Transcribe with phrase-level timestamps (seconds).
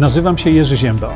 [0.00, 1.14] Nazywam się Jerzy Ziemba.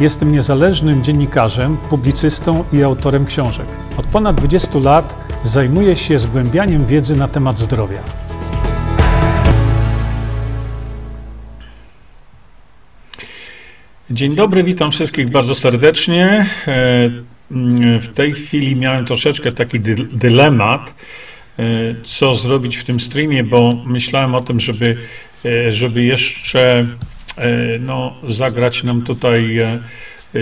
[0.00, 3.66] Jestem niezależnym dziennikarzem, publicystą i autorem książek.
[3.96, 7.98] Od ponad 20 lat zajmuję się zgłębianiem wiedzy na temat zdrowia.
[14.10, 16.46] Dzień dobry, witam wszystkich bardzo serdecznie.
[16.66, 17.10] E,
[18.00, 19.80] w tej chwili miałem troszeczkę taki
[20.12, 20.94] dylemat,
[21.58, 21.62] e,
[22.04, 24.96] co zrobić w tym streamie, bo myślałem o tym, żeby,
[25.44, 26.86] e, żeby jeszcze
[27.80, 29.80] no, zagrać nam tutaj e,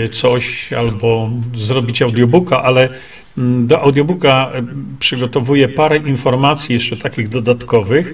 [0.09, 2.89] coś albo zrobić audiobooka, ale
[3.37, 4.63] mm, do audiobooka e,
[4.99, 8.13] przygotowuję parę informacji jeszcze takich dodatkowych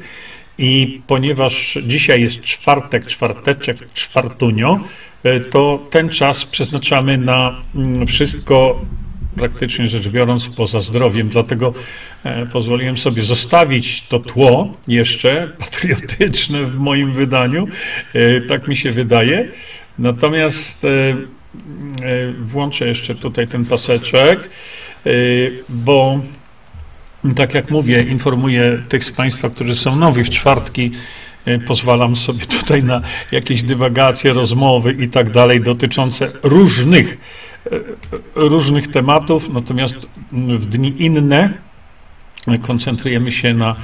[0.57, 4.79] i ponieważ dzisiaj jest czwartek, czwarteczek, czwartunio,
[5.51, 8.81] to ten czas przeznaczamy na mm, wszystko
[9.37, 11.29] praktycznie rzecz biorąc poza zdrowiem.
[11.29, 11.73] Dlatego
[12.23, 17.67] e, pozwoliłem sobie zostawić to tło jeszcze patriotyczne w moim wydaniu.
[18.13, 19.47] E, tak mi się wydaje.
[19.99, 20.89] Natomiast e,
[22.39, 24.49] włączę jeszcze tutaj ten paseczek,
[25.69, 26.19] bo
[27.35, 30.91] tak jak mówię, informuję tych z Państwa, którzy są nowi w czwartki,
[31.67, 37.17] pozwalam sobie tutaj na jakieś dywagacje, rozmowy i tak dalej dotyczące różnych
[38.35, 39.95] różnych tematów, natomiast
[40.31, 41.49] w dni inne
[42.61, 43.75] koncentrujemy się na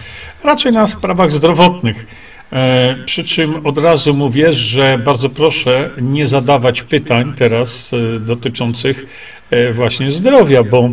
[0.44, 2.06] raczej na sprawach zdrowotnych.
[2.54, 9.06] E, przy czym od razu mówię, że bardzo proszę nie zadawać pytań teraz e, dotyczących
[9.52, 10.90] e, właśnie zdrowia, bo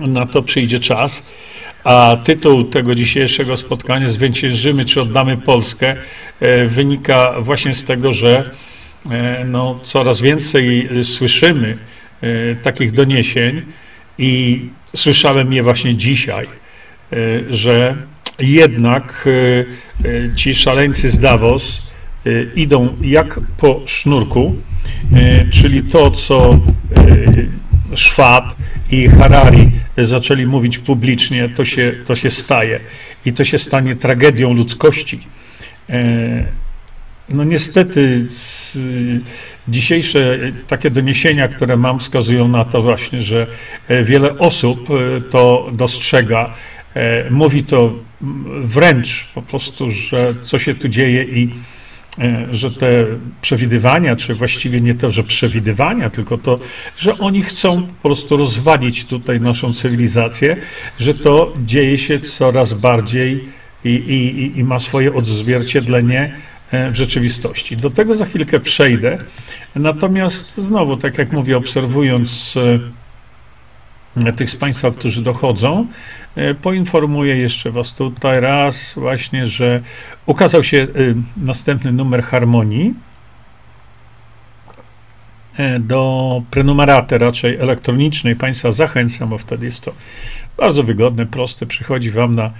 [0.00, 1.32] na to przyjdzie czas.
[1.84, 5.96] A tytuł tego dzisiejszego spotkania Zwyciężymy czy oddamy Polskę
[6.66, 8.50] wynika właśnie z tego, że
[9.46, 11.78] no, coraz więcej słyszymy
[12.20, 13.62] e, takich doniesień
[14.18, 14.60] i
[14.96, 17.16] słyszałem je właśnie dzisiaj, e,
[17.50, 17.96] że
[18.40, 19.28] jednak
[20.36, 21.82] ci szaleńcy z Davos
[22.54, 24.56] idą jak po sznurku,
[25.50, 26.60] czyli to, co
[27.96, 28.54] Schwab
[28.90, 32.80] i Harari zaczęli mówić publicznie, to się, to się staje
[33.26, 35.20] i to się stanie tragedią ludzkości.
[37.32, 38.26] No niestety
[38.76, 39.20] Y,
[39.68, 43.46] dzisiejsze takie doniesienia, które mam, wskazują na to właśnie, że
[43.88, 46.54] e, wiele osób e, to dostrzega.
[46.94, 47.92] E, mówi to
[48.64, 51.50] wręcz po prostu, że co się tu dzieje i
[52.50, 53.06] że te
[53.42, 56.58] przewidywania, czy właściwie nie to, że przewidywania, tylko to,
[56.96, 60.56] że oni chcą po prostu rozwalić tutaj naszą cywilizację,
[61.00, 63.44] że to dzieje się coraz bardziej
[63.84, 66.32] i, i, i ma swoje odzwierciedlenie
[66.72, 67.76] w rzeczywistości.
[67.76, 69.18] Do tego za chwilkę przejdę.
[69.74, 72.54] Natomiast znowu, tak jak mówię, obserwując
[74.26, 75.86] e, tych z Państwa, którzy dochodzą,
[76.36, 79.80] e, poinformuję jeszcze Was tutaj raz właśnie, że
[80.26, 80.86] ukazał się
[81.36, 82.94] następny numer harmonii
[85.80, 88.36] do prenumeraty raczej elektronicznej.
[88.36, 89.92] Państwa zachęcam, bo wtedy jest to
[90.56, 91.66] bardzo wygodne, proste.
[91.66, 92.50] Przychodzi Wam na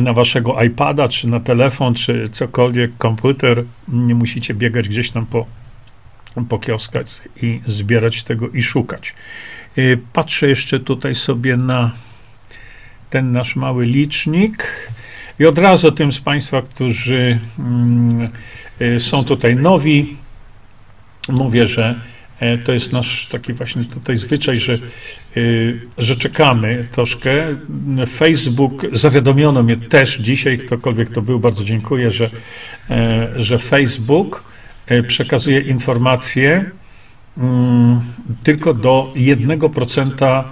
[0.00, 3.64] na waszego iPada, czy na telefon, czy cokolwiek, komputer.
[3.88, 5.46] Nie musicie biegać gdzieś tam po,
[6.48, 7.06] po kioskach
[7.42, 9.14] i zbierać tego i szukać.
[9.78, 11.90] Y, patrzę jeszcze tutaj sobie na
[13.10, 14.66] ten nasz mały licznik.
[15.40, 18.28] I od razu tym z Państwa, którzy mm,
[18.80, 20.16] y, są tutaj nowi,
[21.28, 22.00] mówię, że
[22.64, 24.78] to jest nasz taki właśnie tutaj zwyczaj, że, e,
[25.98, 27.56] że czekamy troszkę.
[28.08, 32.30] Facebook, zawiadomiono mnie też dzisiaj, ktokolwiek to był, bardzo dziękuję, że,
[32.90, 34.44] e, że Facebook
[35.08, 36.70] przekazuje informacje
[37.38, 38.00] mm,
[38.44, 40.44] tylko do 1%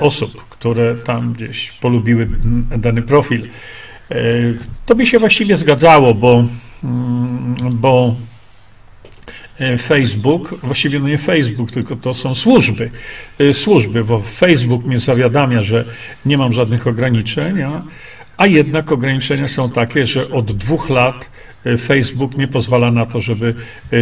[0.00, 2.28] osób, które tam gdzieś polubiły
[2.76, 3.48] dany profil.
[4.86, 6.44] To by się właściwie zgadzało, bo,
[6.84, 8.33] mm, bo E,
[9.78, 12.90] Facebook, właściwie no nie Facebook, tylko to są służby.
[13.38, 15.84] E, służby, bo Facebook mnie zawiadamia, że
[16.26, 17.82] nie mam żadnych ograniczeń, a,
[18.36, 21.30] a jednak ograniczenia są takie, że od dwóch lat
[21.64, 23.54] e, Facebook nie pozwala na to, żeby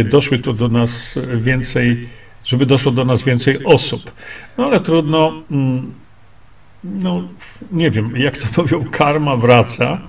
[0.05, 2.07] doszły tu do nas więcej,
[2.43, 4.11] żeby doszło do nas więcej osób.
[4.57, 5.93] No ale trudno, mm,
[6.83, 7.27] no
[7.71, 10.01] nie wiem, jak to mówią, karma wraca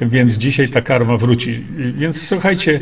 [0.00, 1.64] więc dzisiaj ta karma wróci.
[1.76, 2.80] Więc słuchajcie,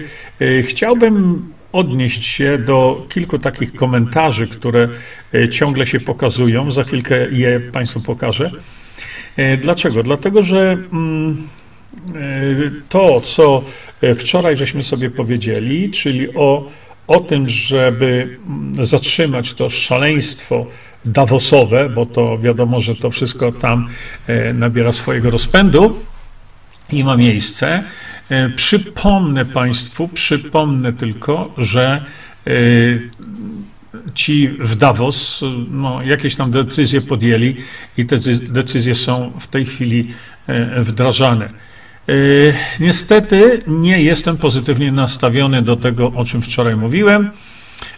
[0.63, 4.89] chciałbym odnieść się do kilku takich komentarzy, które
[5.35, 6.71] e, ciągle się pokazują.
[6.71, 8.51] Za chwilkę je Państwu pokażę.
[9.37, 10.03] E, dlaczego?
[10.03, 11.49] Dlatego, że mm,
[12.09, 12.15] e,
[12.89, 13.65] to, co
[14.17, 16.71] wczoraj żeśmy sobie powiedzieli, czyli o,
[17.07, 20.67] o tym, żeby mm, zatrzymać to szaleństwo
[21.05, 23.89] dawosowe, bo to wiadomo, że to wszystko tam
[24.55, 26.01] nabiera swojego rozpędu
[26.93, 27.85] i ma miejsce,
[28.31, 32.05] E, przypomnę Państwu, przypomnę tylko, że
[32.47, 32.51] e,
[34.15, 35.41] ci w Davos
[35.71, 37.57] no, jakieś tam decyzje podjęli
[37.99, 40.11] i te decyzje są w tej chwili
[40.77, 41.49] wdrażane.
[42.81, 47.31] Niestety nie jestem pozytywnie nastawiony do tego, o czym wczoraj mówiłem.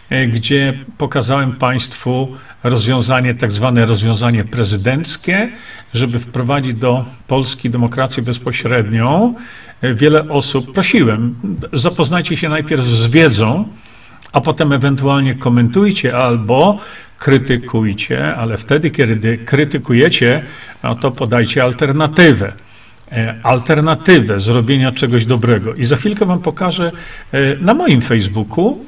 [0.09, 5.51] E, gdzie pokazałem Państwu rozwiązanie, tak zwane rozwiązanie prezydenckie,
[5.93, 9.33] żeby wprowadzić do Polski demokrację bezpośrednią.
[9.81, 11.35] E, wiele osób prosiłem,
[11.73, 13.67] zapoznajcie się najpierw z wiedzą,
[14.33, 16.79] a potem ewentualnie komentujcie albo
[17.19, 20.43] krytykujcie, ale wtedy, kiedy krytykujecie,
[20.83, 22.53] no to podajcie alternatywę
[23.11, 25.73] e, alternatywę zrobienia czegoś dobrego.
[25.73, 26.91] I za chwilkę Wam pokażę
[27.61, 28.85] na moim Facebooku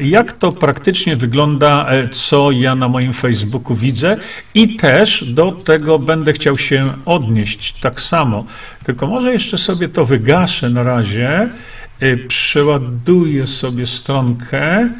[0.00, 4.16] jak to praktycznie wygląda, e, co ja na moim Facebooku widzę,
[4.54, 8.44] i też do tego będę chciał się odnieść tak samo.
[8.84, 11.48] Tylko może jeszcze sobie to wygaszę na razie,
[12.00, 14.90] e, przeładuję sobie stronkę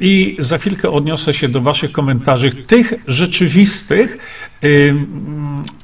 [0.00, 4.18] i za chwilkę odniosę się do Waszych komentarzy, tych rzeczywistych,
[4.64, 4.68] e,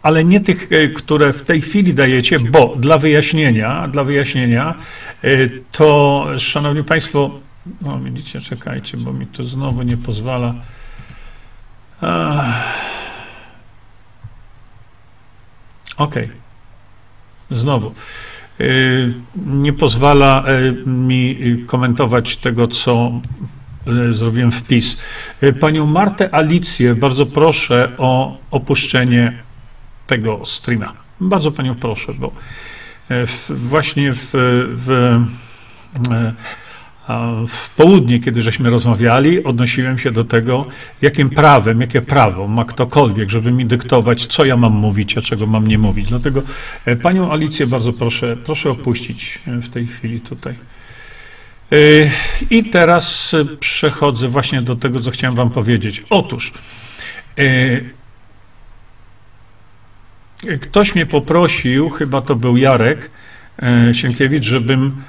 [0.02, 4.74] ale nie tych, które w tej chwili dajecie, bo dla wyjaśnienia, dla wyjaśnienia,
[5.72, 7.43] to, Szanowni Państwo,
[7.80, 10.54] no widzicie, czekajcie, bo mi to znowu nie pozwala.
[15.96, 16.14] Ok.
[17.50, 17.94] Znowu.
[18.60, 19.14] Y,
[19.46, 23.20] nie pozwala y, mi komentować tego, co
[24.10, 24.96] y, zrobiłem wpis.
[25.60, 29.32] Panią Martę Alicję bardzo proszę o opuszczenie
[30.06, 30.92] tego streama.
[31.20, 32.32] Bardzo panią proszę, bo
[33.48, 34.28] właśnie w,
[34.86, 35.20] w
[37.46, 40.66] w południe, kiedy żeśmy rozmawiali, odnosiłem się do tego,
[41.02, 45.46] jakim prawem, jakie prawo ma ktokolwiek, żeby mi dyktować, co ja mam mówić, a czego
[45.46, 46.08] mam nie mówić.
[46.08, 46.42] Dlatego
[46.84, 50.54] e, panią Alicję bardzo proszę, proszę opuścić e, w tej chwili tutaj.
[51.72, 51.76] E,
[52.50, 56.02] I teraz przechodzę właśnie do tego, co chciałem wam powiedzieć.
[56.10, 56.52] Otóż
[60.60, 63.10] ktoś mnie poprosił, chyba to był Jarek
[63.92, 65.02] Sienkiewicz, żebym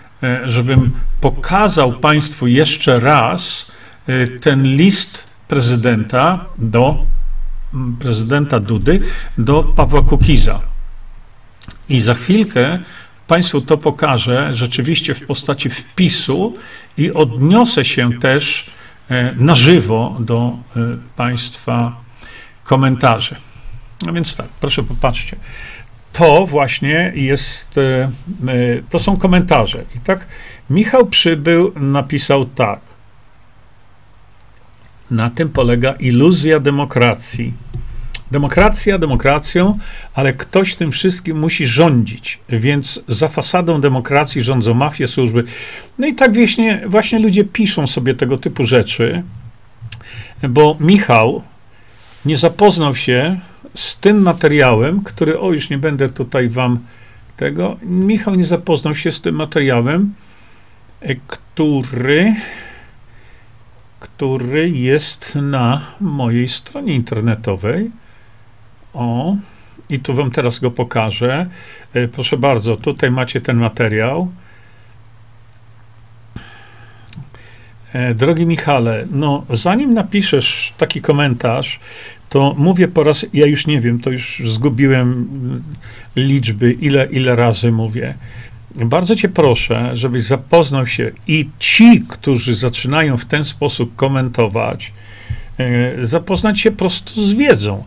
[0.45, 0.91] żebym
[1.21, 3.71] pokazał Państwu jeszcze raz
[4.07, 7.05] e, ten list prezydenta do
[7.99, 9.01] prezydenta Dudy
[9.37, 10.61] do Pawła Kukiza.
[11.89, 12.79] I za chwilkę
[13.27, 16.53] Państwu to pokażę rzeczywiście w postaci wpisu
[16.97, 18.65] i odniosę się też
[19.09, 20.57] e, na żywo do
[21.15, 22.01] Państwa
[22.63, 23.35] komentarzy.
[24.05, 25.37] No więc tak, proszę popatrzcie
[26.17, 28.09] to właśnie jest, e, e,
[28.89, 29.83] to są komentarze.
[29.95, 30.27] I tak
[30.69, 32.79] Michał Przybył napisał tak.
[35.11, 37.53] Na tym polega iluzja demokracji.
[38.31, 39.77] Demokracja demokracją,
[40.13, 45.43] ale ktoś tym wszystkim musi rządzić, więc za fasadą demokracji rządzą mafie, służby.
[45.97, 49.23] No i tak właśnie, właśnie ludzie piszą sobie tego typu rzeczy,
[50.49, 51.43] bo Michał
[52.25, 53.39] nie zapoznał się
[53.75, 56.79] z tym materiałem, który, o już nie będę tutaj wam
[57.37, 60.13] tego, Michał nie zapoznał się z tym materiałem,
[61.01, 62.35] e, który,
[63.99, 67.91] który jest na mojej stronie internetowej.
[68.93, 69.35] O,
[69.89, 71.49] i tu wam teraz go pokażę.
[71.93, 74.31] E, proszę bardzo, tutaj macie ten materiał.
[77.93, 81.79] E, drogi Michale, no zanim napiszesz taki komentarz,
[82.35, 85.27] to mówię po raz, ja już nie wiem, to już zgubiłem
[86.15, 88.13] liczby, ile, ile razy mówię.
[88.85, 94.93] Bardzo cię proszę, żebyś zapoznał się i ci, którzy zaczynają w ten sposób komentować,
[95.57, 97.83] e, zapoznać się prosto z wiedzą.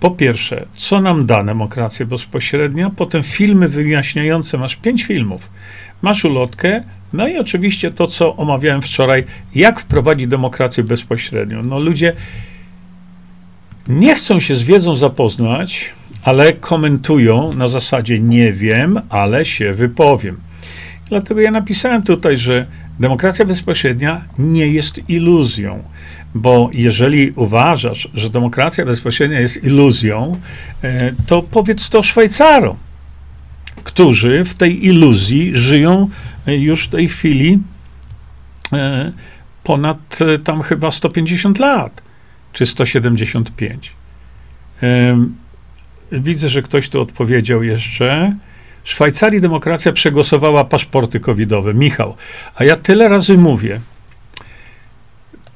[0.00, 5.50] Po pierwsze, co nam da demokracja bezpośrednia, potem filmy wyjaśniające, masz pięć filmów,
[6.02, 11.62] masz ulotkę, no i oczywiście to, co omawiałem wczoraj, jak wprowadzić demokrację bezpośrednią.
[11.62, 12.12] No ludzie
[13.88, 20.40] nie chcą się z wiedzą zapoznać, ale komentują na zasadzie nie wiem, ale się wypowiem.
[21.08, 22.66] Dlatego ja napisałem tutaj, że
[23.00, 25.82] demokracja bezpośrednia nie jest iluzją,
[26.34, 30.40] bo jeżeli uważasz, że demokracja bezpośrednia jest iluzją,
[30.82, 32.76] e, to powiedz to Szwajcarom,
[33.84, 36.08] którzy w tej iluzji żyją
[36.46, 37.58] e, już w tej chwili
[38.72, 39.12] e,
[39.64, 42.02] ponad tam chyba 150 lat
[42.52, 43.92] czy 175.
[46.12, 48.36] Widzę, że ktoś tu odpowiedział jeszcze.
[48.84, 51.74] W Szwajcarii demokracja przegłosowała paszporty covidowe.
[51.74, 52.16] Michał,
[52.54, 53.80] a ja tyle razy mówię,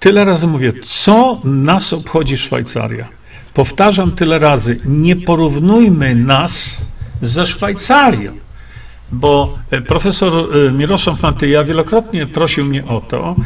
[0.00, 3.08] tyle razy mówię, co nas obchodzi Szwajcaria?
[3.54, 6.86] Powtarzam tyle razy, nie porównujmy nas
[7.22, 8.32] ze Szwajcarią,
[9.12, 13.36] bo profesor Mirosław Mantyja wielokrotnie prosił mnie o to,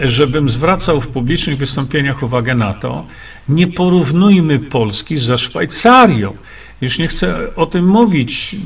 [0.00, 3.06] żebym zwracał w publicznych wystąpieniach uwagę na to,
[3.48, 6.36] nie porównujmy Polski ze Szwajcarią.
[6.80, 8.56] Już nie chcę o tym mówić,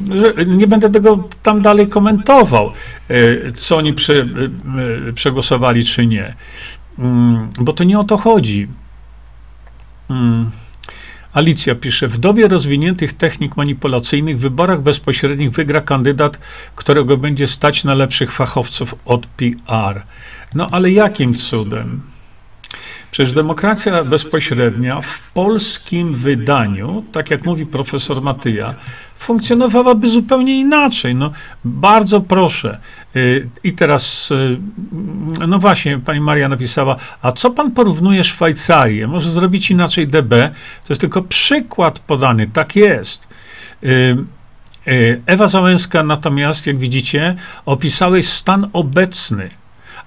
[0.47, 2.73] nie będę tego tam dalej komentował,
[3.09, 4.25] e, co oni prze, e,
[5.09, 6.35] e, przegłosowali, czy nie.
[6.99, 8.69] Mm, bo to nie o to chodzi.
[11.33, 16.39] Alicja pisze, w dobie rozwiniętych technik manipulacyjnych w wyborach bezpośrednich wygra kandydat,
[16.77, 20.03] którego będzie stać na lepszych fachowców od PR.
[20.55, 22.01] No ale jakim cudem?
[23.11, 28.75] Przecież demokracja bezpośrednia w polskim wydaniu, tak jak mówi profesor Matyja,
[29.19, 31.15] funkcjonowałaby zupełnie inaczej.
[31.15, 31.33] No,
[31.65, 32.79] bardzo proszę.
[33.17, 34.59] Y, I teraz, y,
[35.49, 39.07] no właśnie, pani Maria napisała, a co pan porównuje Szwajcarię?
[39.07, 40.31] Może zrobić inaczej DB?
[40.85, 43.29] To jest tylko przykład podany, tak jest.
[43.85, 44.17] Y,
[45.27, 47.37] Ewa Załęska natomiast, jak widzicie,
[47.67, 49.51] opisałeś stan obecny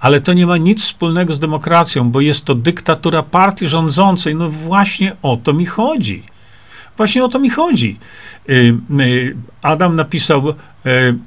[0.02, 4.36] ale to nie ma nic wspólnego z demokracją, bo jest to dyktatura partii rządzącej.
[4.36, 6.24] No właśnie o to mi chodzi.
[6.98, 8.00] Właśnie o to mi chodzi.
[8.50, 8.76] Y,
[9.62, 10.54] Adam napisał, y,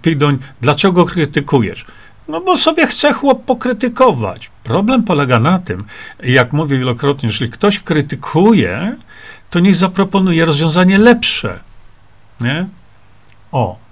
[0.02, 1.86] Pidoń, dlaczego krytykujesz?
[2.28, 4.50] No bo sobie chce chłop pokrytykować.
[4.64, 5.84] Problem polega na tym,
[6.22, 8.96] jak mówię wielokrotnie, jeżeli ktoś krytykuje,
[9.50, 11.60] to niech zaproponuje rozwiązanie lepsze.
[12.40, 12.66] Nie?
[13.52, 13.83] O.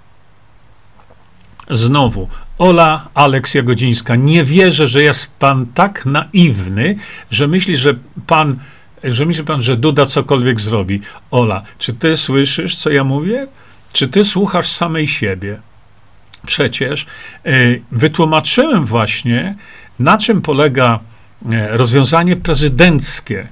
[1.69, 2.27] Znowu,
[2.57, 6.95] Ola Aleks Jagodzińska, nie wierzę, że jest pan tak naiwny,
[7.31, 7.95] że myśli, że
[8.27, 8.57] pan,
[9.03, 11.01] że myśli pan, że Duda cokolwiek zrobi.
[11.31, 13.47] Ola, czy ty słyszysz, co ja mówię?
[13.93, 15.59] Czy ty słuchasz samej siebie?
[16.45, 17.05] Przecież
[17.45, 19.55] y, wytłumaczyłem właśnie,
[19.99, 20.99] na czym polega
[21.45, 23.47] y, rozwiązanie prezydenckie,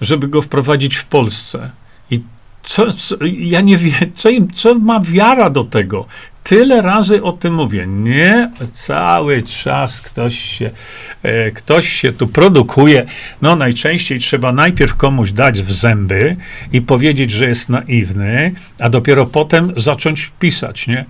[0.00, 1.70] żeby go wprowadzić w Polsce.
[2.10, 2.20] I
[2.62, 6.06] co, co, ja nie wiem, co, im, co ma wiara do tego.
[6.44, 7.86] Tyle razy o tym mówię.
[7.86, 10.70] Nie, cały czas ktoś się,
[11.22, 13.06] e, ktoś się tu produkuje.
[13.42, 16.36] No najczęściej trzeba najpierw komuś dać w zęby
[16.72, 21.04] i powiedzieć, że jest naiwny, a dopiero potem zacząć pisać, nie?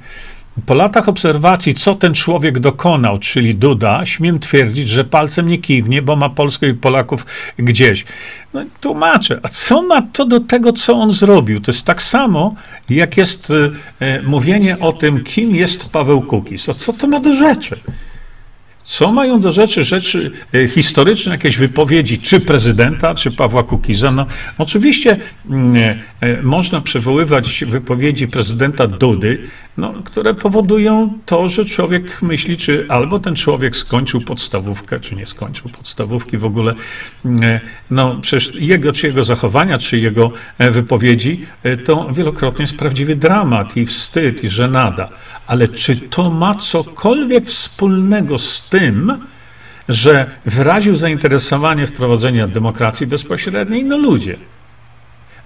[0.67, 6.03] Po latach obserwacji, co ten człowiek dokonał, czyli Duda, śmiem twierdzić, że palcem nie kiwnie,
[6.03, 7.27] bo ma Polskę i Polaków
[7.59, 8.05] gdzieś.
[8.55, 11.61] No tłumaczę, a co ma to do tego, co on zrobił?
[11.61, 12.55] To jest tak samo,
[12.91, 13.55] jak jest y,
[14.03, 16.69] y, mówienie o tym, kim jest Paweł Kukiz.
[16.69, 17.77] A co to ma do rzeczy?
[18.85, 24.11] Co mają do rzeczy rzeczy e, historyczne, jakieś wypowiedzi, czy prezydenta, czy Pawła Kukiza?
[24.11, 24.27] No,
[24.59, 25.17] oczywiście
[25.51, 29.39] mm, e, e, można przywoływać wypowiedzi prezydenta Dudy,
[29.77, 35.27] no, które powodują to, że człowiek myśli, czy albo ten człowiek skończył podstawówkę, czy nie
[35.27, 36.75] skończył podstawówki w ogóle.
[37.25, 37.61] Mm,
[37.91, 41.47] no, przecież jego, czy jego zachowania, czy jego wypowiedzi,
[41.85, 45.09] to wielokrotnie jest prawdziwy dramat i wstyd, i żenada
[45.51, 49.27] ale czy to ma cokolwiek wspólnego z tym,
[49.89, 53.85] że wyraził zainteresowanie wprowadzeniem demokracji bezpośredniej?
[53.85, 54.37] No ludzie.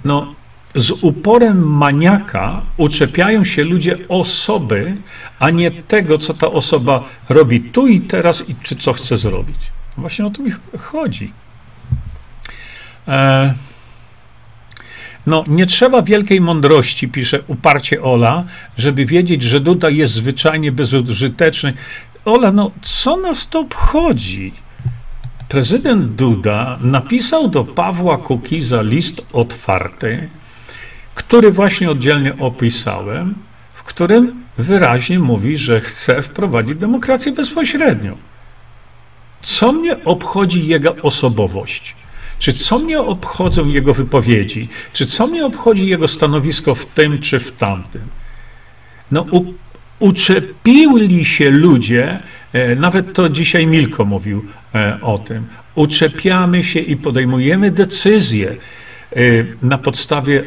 [0.05, 0.35] No,
[0.75, 4.97] z uporem maniaka uczepiają się ludzie osoby,
[5.39, 9.59] a nie tego, co ta osoba robi tu i teraz i czy co chce zrobić.
[9.97, 11.33] Właśnie o to mi chodzi.
[13.09, 13.55] E
[15.27, 18.45] no, nie trzeba wielkiej mądrości, pisze uparcie Ola,
[18.79, 21.75] żeby wiedzieć, że Duda jest zwyczajnie bezużyteczny.
[22.25, 24.53] Ola, no, co nas to obchodzi?
[25.49, 30.29] Prezydent Duda napisał do Pawła Kukiza list otwarty,
[31.15, 33.35] który właśnie oddzielnie opisałem,
[33.75, 38.17] w którym wyraźnie mówi, że chce wprowadzić demokrację bezpośrednią.
[39.43, 41.95] Co mnie obchodzi jego osobowość?
[42.45, 44.69] Czy co mnie obchodzą jego wypowiedzi?
[44.93, 48.03] Czy co mnie obchodzi jego stanowisko w tym czy w tamtym?
[49.11, 49.55] No, u,
[49.99, 52.19] uczepili się ludzie,
[52.53, 55.47] e, nawet to dzisiaj Milko mówił e, o tym.
[55.75, 59.17] Uczepiamy się i podejmujemy decyzje e,
[59.63, 60.45] na podstawie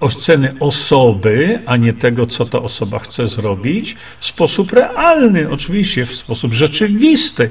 [0.00, 6.14] oceny osoby, a nie tego, co ta osoba chce zrobić, w sposób realny, oczywiście, w
[6.14, 7.50] sposób rzeczywisty,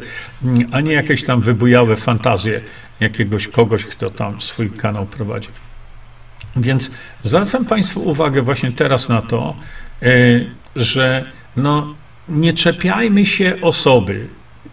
[0.72, 2.62] a nie jakieś tam wybujałe fantazje
[3.00, 5.50] jakiegoś kogoś, kto tam swój kanał prowadzi.
[6.56, 6.92] Więc
[7.24, 9.56] zwracam Państwu uwagę właśnie teraz na to,
[10.02, 10.06] e,
[10.76, 11.96] że no,
[12.30, 14.28] nie czepiajmy się osoby.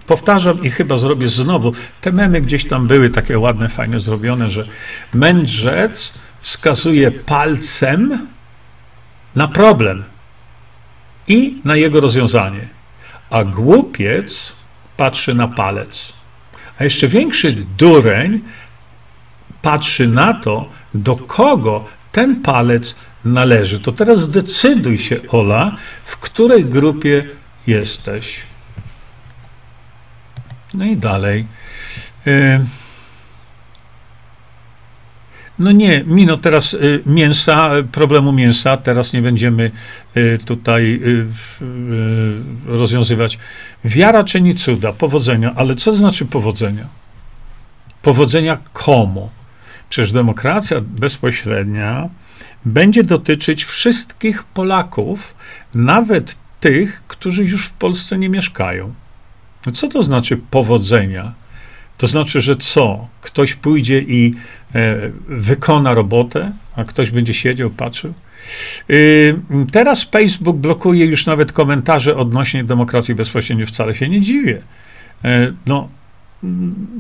[0.07, 1.73] Powtarzam i chyba zrobię znowu.
[2.01, 4.67] Te memy gdzieś tam były takie ładne, fajne zrobione, że
[5.15, 8.29] mędrzec wskazuje palcem
[9.35, 10.05] na problem
[11.29, 12.69] i na jego rozwiązanie,
[13.31, 14.57] a głupiec
[14.97, 16.16] patrzy na palec.
[16.79, 18.41] A jeszcze większy dureń
[19.63, 23.81] patrzy na to, do kogo ten palec należy.
[23.81, 27.29] To teraz decyduj się, Ola, w której grupie
[27.67, 28.39] jesteś.
[30.75, 31.47] No i dalej.
[35.59, 39.71] No nie, Mino, teraz y, mięsa, problemu mięsa, teraz nie będziemy
[40.17, 41.01] y, tutaj
[42.67, 43.39] rozwiązywać.
[43.85, 46.87] Wiara czyni cuda, powodzenia, ale co znaczy powodzenia?
[48.03, 49.31] Powodzenia komu?
[49.89, 52.09] Przecież demokracja bezpośrednia
[52.65, 55.35] będzie dotyczyć wszystkich Polaków,
[55.75, 58.95] nawet tych, którzy już w Polsce nie mieszkają.
[59.67, 61.33] No co to znaczy powodzenia?
[61.99, 63.09] To znaczy, że co?
[63.21, 64.35] Ktoś pójdzie i
[64.75, 64.97] e,
[65.29, 68.15] wykona robotę, a ktoś będzie siedział, patrzył?
[68.91, 69.37] Y,
[69.73, 73.67] teraz Facebook blokuje już nawet komentarze odnośnie demokracji bezpośrednio.
[73.67, 74.63] Wcale się nie dziwię.
[75.25, 75.89] E, no,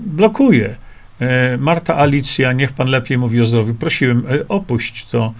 [0.06, 0.76] blokuje.
[1.20, 3.74] E, Marta Alicja, niech pan lepiej mówi o zdrowiu.
[3.74, 5.34] Prosiłem, e, opuść to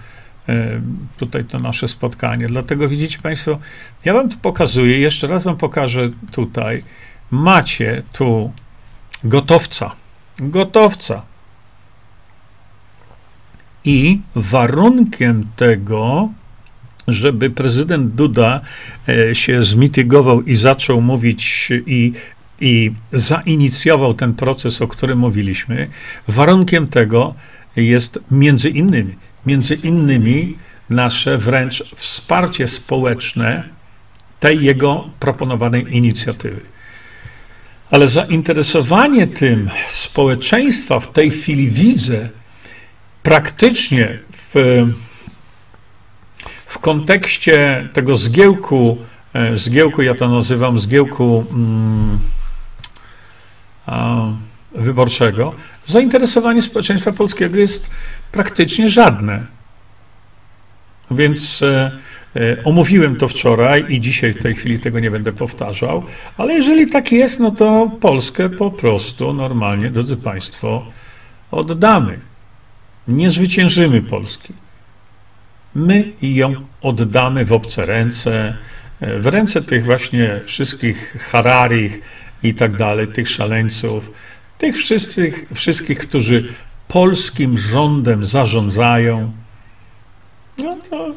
[0.49, 0.81] e,
[1.17, 2.47] tutaj to nasze spotkanie.
[2.47, 3.59] Dlatego widzicie Państwo,
[4.05, 6.83] ja Wam to pokazuję, jeszcze raz Wam pokażę tutaj.
[7.31, 8.51] Macie tu
[9.23, 9.95] gotowca.
[10.39, 11.21] Gotowca.
[13.83, 16.29] I warunkiem tego,
[17.07, 18.61] żeby prezydent Duda
[19.33, 22.13] się zmitygował i zaczął mówić i
[22.61, 25.87] i zainicjował ten proces, o którym mówiliśmy,
[26.27, 27.35] warunkiem tego
[27.75, 30.57] jest między innymi, między innymi
[30.89, 33.63] nasze wręcz wsparcie społeczne
[34.39, 36.61] tej jego proponowanej inicjatywy.
[37.91, 42.29] Ale zainteresowanie tym społeczeństwa w tej chwili widzę
[43.23, 44.85] praktycznie w,
[46.65, 48.97] w kontekście tego zgiełku,
[49.33, 51.45] e, zgiełku, ja to nazywam zgiełku.
[51.49, 52.19] Hmm,
[54.77, 57.89] wyborczego, zainteresowanie społeczeństwa polskiego jest
[58.31, 59.45] praktycznie żadne.
[61.11, 61.91] Więc e,
[62.63, 66.03] omówiłem to wczoraj i dzisiaj w tej chwili tego nie będę powtarzał,
[66.37, 70.85] ale jeżeli tak jest, no to Polskę po prostu normalnie, drodzy Państwo,
[71.51, 72.19] oddamy.
[73.07, 74.53] Nie zwyciężymy Polski.
[75.75, 78.57] My ją oddamy w obce ręce,
[78.99, 82.01] e, w ręce tych właśnie wszystkich Hararich,
[82.43, 84.11] i tak dalej, tych szaleńców,
[84.57, 86.53] tych wszystkich, wszystkich, którzy
[86.87, 89.31] polskim rządem zarządzają,
[90.57, 91.15] no to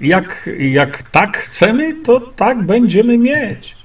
[0.00, 3.76] jak, jak tak chcemy, to tak będziemy mieć.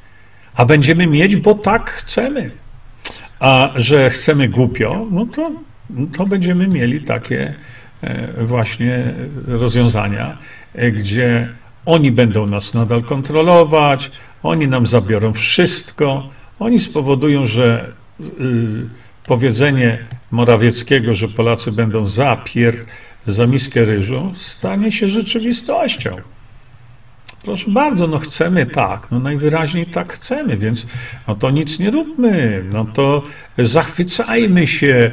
[0.56, 2.52] A będziemy mieć, bo tak chcemy.
[3.40, 5.52] A że chcemy głupio, no to,
[6.18, 7.54] to będziemy mieli takie
[8.02, 9.04] e, właśnie
[9.48, 10.38] rozwiązania,
[10.76, 11.50] e, gdzie
[11.86, 14.12] oni będą nas nadal kontrolować,
[14.44, 18.26] oni nam zabiorą wszystko, oni spowodują, że y,
[19.26, 19.98] powiedzenie
[20.32, 22.76] Morawieckiego, że Polacy będą za pier,
[23.28, 26.16] za miskę ryżu, stanie się rzeczywistością.
[27.44, 30.86] Proszę bardzo, no chcemy tak, no najwyraźniej tak chcemy, więc
[31.28, 33.24] no to nic nie róbmy, no to
[33.58, 35.12] zachwycajmy się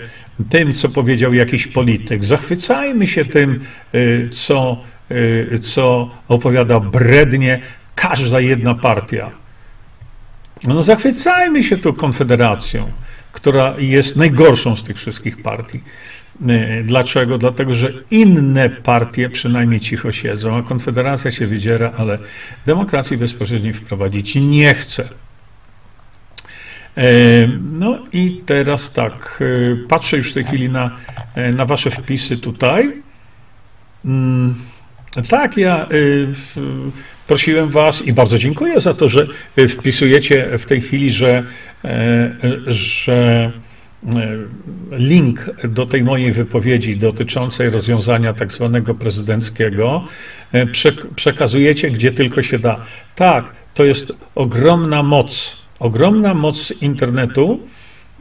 [0.51, 3.61] tym, co powiedział jakiś polityk, zachwycajmy się tym,
[3.95, 7.61] y, co, y, co opowiada brednie
[7.95, 9.31] każda jedna partia.
[10.67, 12.93] No zachwycajmy się tą konfederacją,
[13.33, 15.81] która jest najgorszą z tych wszystkich partii.
[16.43, 17.39] E, dlaczego?
[17.39, 22.19] Dlatego, że inne partie przynajmniej cicho siedzą, a Konfederacja się wydziera, ale
[22.67, 25.09] demokracji bezpośredniej wprowadzić nie chce.
[26.97, 27.07] E,
[27.63, 30.91] no i teraz tak, e, patrzę już w tej chwili na,
[31.53, 32.93] na Wasze wpisy tutaj.
[34.05, 34.55] Mm,
[35.29, 35.87] tak, ja
[37.27, 39.27] prosiłem Was i bardzo dziękuję za to, że
[39.69, 41.43] wpisujecie w tej chwili, że,
[42.67, 43.53] że
[44.91, 50.05] link do tej mojej wypowiedzi dotyczącej rozwiązania tak zwanego prezydenckiego
[50.53, 50.67] e,
[51.17, 52.85] przekazujecie gdzie tylko się da.
[53.17, 57.61] Tak, to jest ogromna moc, ogromna moc internetu.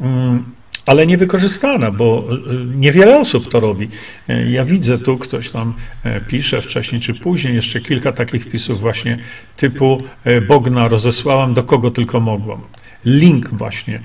[0.01, 0.43] Mm,
[0.85, 3.89] ale niewykorzystana, bo y, niewiele osób to robi.
[4.29, 8.79] E, ja widzę tu, ktoś tam e, pisze wcześniej czy później, jeszcze kilka takich wpisów
[8.79, 9.17] właśnie
[9.57, 12.61] typu e, Bogna rozesłałam do kogo tylko mogłam.
[13.05, 13.99] Link właśnie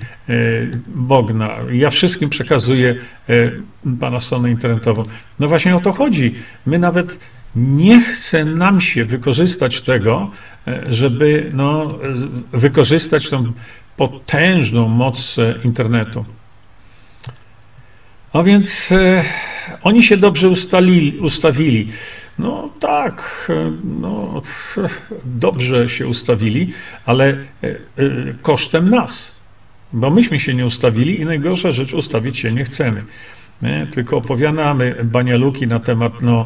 [0.87, 1.49] Bogna.
[1.71, 2.95] Ja wszystkim przekazuję
[3.99, 5.03] pana stronę internetową.
[5.39, 6.35] No właśnie o to chodzi.
[6.65, 7.19] My nawet
[7.55, 10.31] nie chce nam się wykorzystać tego,
[10.89, 11.87] żeby no,
[12.51, 13.53] wykorzystać tą
[13.97, 16.25] potężną moc internetu.
[18.33, 19.23] A więc e,
[19.83, 21.87] oni się dobrze ustalili, ustawili.
[22.39, 24.41] No tak, e, no,
[25.25, 26.73] dobrze się ustawili,
[27.05, 27.35] ale e,
[27.67, 27.77] e,
[28.41, 29.39] kosztem nas.
[29.93, 33.03] Bo myśmy się nie ustawili i najgorsza rzecz, ustawić się nie chcemy.
[33.61, 33.87] Nie?
[33.91, 36.45] Tylko opowiadamy banialuki na temat, no,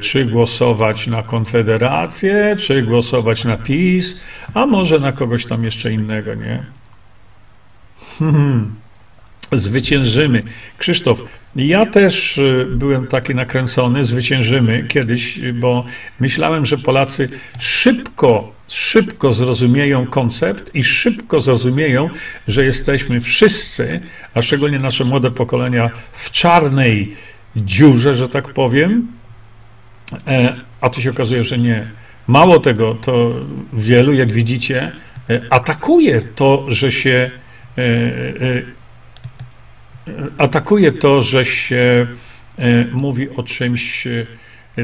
[0.00, 6.34] czy głosować na Konfederację, czy głosować na PiS, a może na kogoś tam jeszcze innego,
[6.34, 6.62] nie?
[8.18, 8.74] Hmm.
[9.52, 10.42] Zwyciężymy.
[10.78, 11.22] Krzysztof,
[11.56, 15.84] ja też e, byłem taki nakręcony, zwyciężymy kiedyś, bo
[16.20, 17.28] myślałem, że Polacy
[17.58, 22.10] szybko, szybko zrozumieją koncept i szybko zrozumieją,
[22.48, 24.00] że jesteśmy wszyscy,
[24.34, 27.16] a szczególnie nasze młode pokolenia, w czarnej
[27.56, 29.06] dziurze, że tak powiem,
[30.26, 31.90] e, a tu się okazuje, że nie.
[32.26, 33.32] Mało tego, to
[33.72, 34.92] wielu, jak widzicie,
[35.30, 37.30] e, atakuje to, że się
[40.38, 42.06] atakuje to, że się
[42.58, 44.26] e, mówi o czymś e,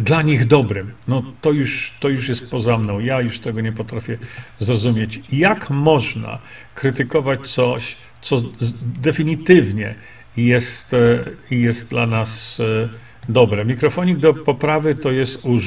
[0.00, 0.92] dla nich dobrym.
[1.08, 2.98] No to już, to już jest poza mną.
[2.98, 4.18] Ja już tego nie potrafię
[4.58, 5.20] zrozumieć.
[5.32, 6.38] Jak można
[6.74, 8.42] krytykować coś, co
[8.82, 9.94] definitywnie
[10.36, 12.62] jest, e, jest dla nas
[13.28, 13.64] dobre?
[13.64, 15.58] Mikrofonik do poprawy to jest u.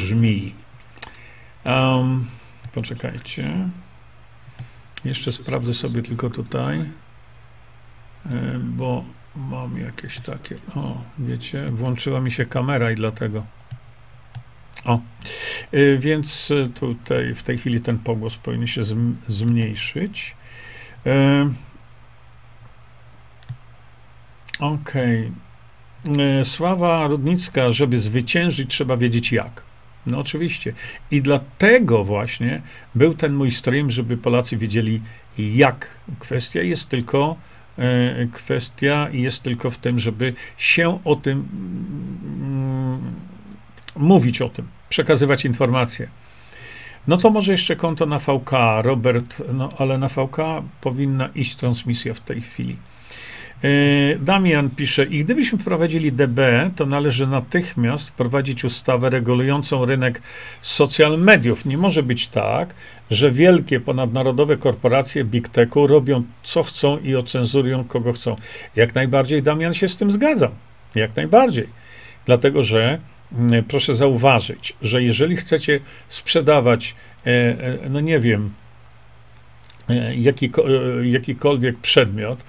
[1.65, 2.25] Um,
[2.73, 3.51] poczekajcie.
[5.05, 6.85] Jeszcze sprawdzę sobie tylko tutaj,
[8.63, 9.05] bo
[9.35, 10.55] Mam jakieś takie.
[10.75, 13.45] O, wiecie, włączyła mi się kamera i dlatego.
[14.85, 14.99] O,
[15.73, 18.81] y, więc tutaj w tej chwili ten pogłos powinien się
[19.27, 20.35] zmniejszyć.
[21.07, 21.09] Y,
[24.59, 25.31] okej.
[26.03, 26.45] Okay.
[26.45, 29.63] Sława Rudnicka, żeby zwyciężyć, trzeba wiedzieć jak.
[30.05, 30.73] No oczywiście.
[31.11, 32.61] I dlatego właśnie
[32.95, 35.01] był ten mój stream, żeby Polacy wiedzieli
[35.37, 35.89] jak.
[36.19, 37.35] Kwestia jest tylko
[38.33, 41.47] kwestia jest tylko w tym, żeby się o tym
[42.23, 43.13] mm,
[43.95, 46.07] mówić o tym, przekazywać informacje.
[47.07, 50.37] No to może jeszcze konto na VK, Robert, no ale na VK
[50.81, 52.77] powinna iść transmisja w tej chwili.
[53.63, 53.67] E,
[54.19, 60.21] Damian pisze, i gdybyśmy wprowadzili DB, to należy natychmiast wprowadzić ustawę regulującą rynek
[60.61, 61.65] social mediów.
[61.65, 62.73] Nie może być tak,
[63.11, 68.35] że wielkie ponadnarodowe korporacje Big Techu robią co chcą i ocenzurują kogo chcą.
[68.75, 70.51] Jak najbardziej, Damian, się z tym zgadzam.
[70.95, 71.69] Jak najbardziej.
[72.25, 72.99] Dlatego, że
[73.37, 78.49] mm, proszę zauważyć, że jeżeli chcecie sprzedawać, e, e, no nie wiem,
[80.15, 80.51] jaki,
[81.03, 82.43] jakikolwiek przedmiot,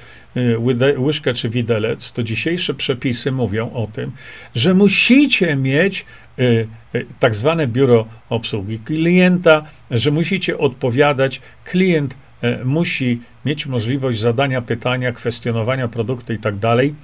[0.99, 4.13] łyżkę czy widelec, to dzisiejsze przepisy mówią o tym,
[4.55, 6.05] że musicie mieć
[6.39, 12.17] y, y, tak zwane biuro obsługi klienta, że musicie odpowiadać, klient
[12.65, 16.95] musi mieć możliwość zadania pytania, kwestionowania produktu i tak dalej.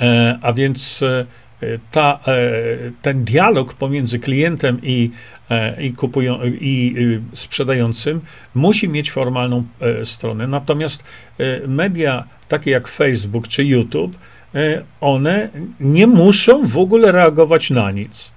[0.00, 1.04] E, a więc
[1.90, 2.32] ta, e,
[3.02, 5.10] ten dialog pomiędzy klientem i,
[5.50, 6.96] e, i, kupują, i
[7.34, 8.20] sprzedającym
[8.54, 10.46] musi mieć formalną e, stronę.
[10.46, 11.04] Natomiast
[11.68, 14.16] media takie jak Facebook czy YouTube,
[15.00, 15.48] one
[15.80, 18.32] nie muszą w ogóle reagować na nic.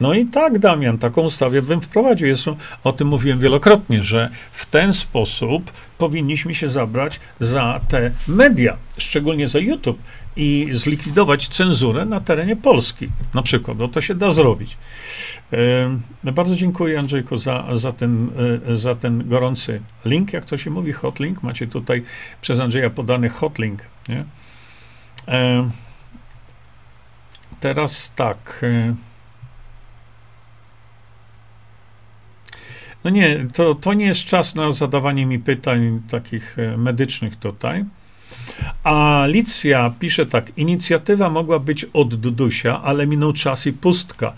[0.00, 2.28] No i tak, Damian, taką ustawę bym wprowadził.
[2.28, 2.46] Jest,
[2.84, 9.48] o tym mówiłem wielokrotnie, że w ten sposób powinniśmy się zabrać za te media, szczególnie
[9.48, 9.98] za YouTube
[10.36, 14.76] i zlikwidować cenzurę na terenie Polski, na przykład, bo to się da zrobić.
[16.24, 18.30] E, bardzo dziękuję Andrzejku za, za, ten,
[18.68, 21.42] e, za ten gorący link, jak to się mówi, hotlink.
[21.42, 22.02] Macie tutaj
[22.40, 23.82] przez Andrzeja podany hotlink.
[24.08, 24.24] Nie?
[25.28, 25.70] E,
[27.60, 28.64] teraz tak.
[33.04, 37.84] No nie, to, to nie jest czas na zadawanie mi pytań takich medycznych tutaj.
[38.84, 44.32] A Alicja pisze tak, inicjatywa mogła być od Dudusia, ale minął czas i pustka.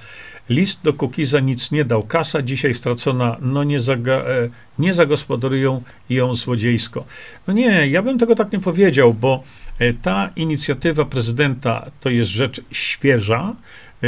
[0.48, 2.02] List do Kukiza nic nie dał.
[2.02, 7.04] Kasa dzisiaj stracona, no nie, zaga, e, nie zagospodarują ją złodziejsko.
[7.46, 9.42] No nie, ja bym tego tak nie powiedział, bo
[9.78, 13.54] e, ta inicjatywa prezydenta to jest rzecz świeża.
[14.02, 14.06] E,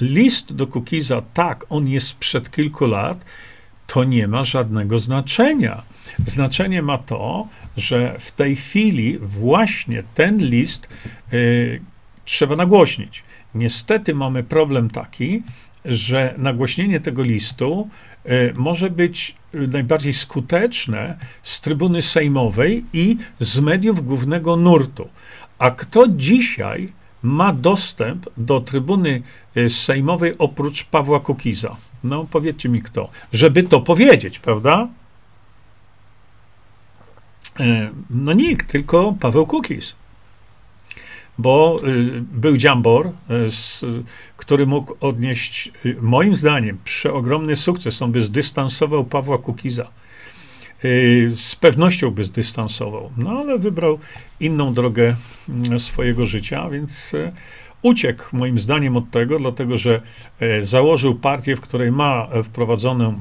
[0.00, 3.24] list do Kukiza, tak, on jest sprzed kilku lat,
[3.86, 5.82] to nie ma żadnego znaczenia.
[6.26, 10.88] Znaczenie ma to, że w tej chwili właśnie ten list
[11.32, 11.80] y,
[12.24, 13.22] trzeba nagłośnić.
[13.54, 15.42] Niestety mamy problem taki,
[15.84, 17.88] że nagłośnienie tego listu
[18.26, 25.08] y, może być najbardziej skuteczne z trybuny sejmowej i z mediów głównego nurtu.
[25.58, 29.22] A kto dzisiaj ma dostęp do trybuny
[29.56, 31.76] y, sejmowej oprócz Pawła Kukiza?
[32.04, 34.88] No powiedzcie mi kto, żeby to powiedzieć, prawda?
[37.60, 39.94] E, no nikt, tylko Paweł Kukiz.
[41.38, 43.12] Bo y, był Dziambor, y,
[44.36, 48.02] który mógł odnieść, moim zdaniem, przeogromny sukces.
[48.02, 49.88] On by zdystansował Pawła Kukiza.
[51.28, 53.10] z pewnością by zdystansował.
[53.16, 53.98] No ale wybrał
[54.40, 55.16] inną drogę
[55.48, 57.12] mm, swojego życia, więc
[57.82, 60.00] uciekł moim zdaniem od tego, dlatego że
[60.60, 63.20] założył partię, w której ma wprowadzoną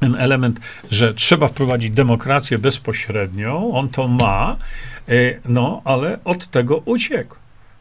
[0.00, 4.56] ten element, że trzeba wprowadzić demokrację bezpośrednią, on to ma,
[5.44, 7.36] no ale od tego uciekł.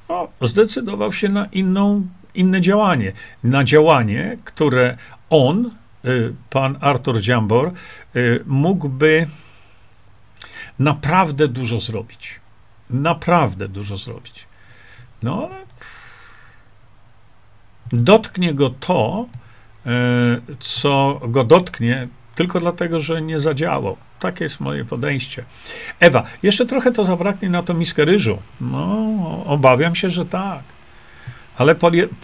[0.10, 3.12] No, zdecydował się na inną, inne działanie.
[3.44, 4.98] Na działanie, które
[5.30, 5.72] on,
[6.06, 7.72] y, pan Artur Dziambor,
[8.16, 9.28] y, mógłby
[10.80, 12.40] naprawdę dużo zrobić.
[12.90, 14.48] Naprawdę dużo zrobić.
[15.24, 15.66] No ale
[17.92, 19.26] dotknie go to,
[20.60, 23.98] co go dotknie, tylko dlatego, że nie zadziałał.
[24.20, 25.44] Takie jest moje podejście.
[26.00, 28.38] Ewa, jeszcze trochę to zabraknie na to miskę ryżu.
[28.62, 30.64] No, obawiam się, że tak.
[31.58, 31.76] Ale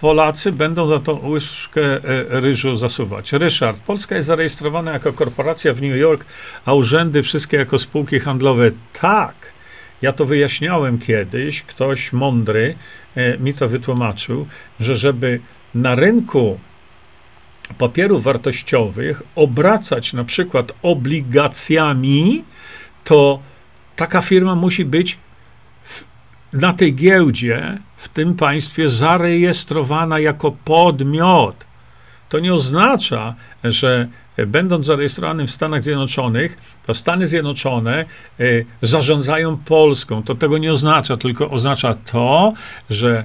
[0.02, 1.99] Polacy będą za tą łyżkę e,
[2.41, 3.34] ryżu zasuwać.
[3.34, 6.26] Ryszard, Polska jest zarejestrowana jako korporacja w New York,
[6.65, 8.71] a urzędy wszystkie jako spółki handlowe.
[9.02, 9.36] Tak.
[10.02, 12.76] Ja to wyjaśniałem kiedyś, ktoś mądry
[13.15, 14.47] e, mi to wytłumaczył,
[14.80, 15.39] że żeby
[15.76, 16.60] na rynku
[17.78, 22.43] papierów wartościowych obracać na przykład obligacjami,
[23.04, 23.39] to
[23.95, 25.17] taka firma musi być
[25.84, 26.04] w,
[26.54, 31.56] na tej giełdzie w tym państwie zarejestrowana jako podmiot.
[32.30, 34.08] To nie oznacza, że
[34.47, 38.06] będąc zarejestrowanym w Stanach Zjednoczonych, to Stany Zjednoczone
[38.39, 40.23] y, zarządzają Polską.
[40.23, 42.54] To tego nie oznacza, tylko oznacza to,
[42.89, 43.23] że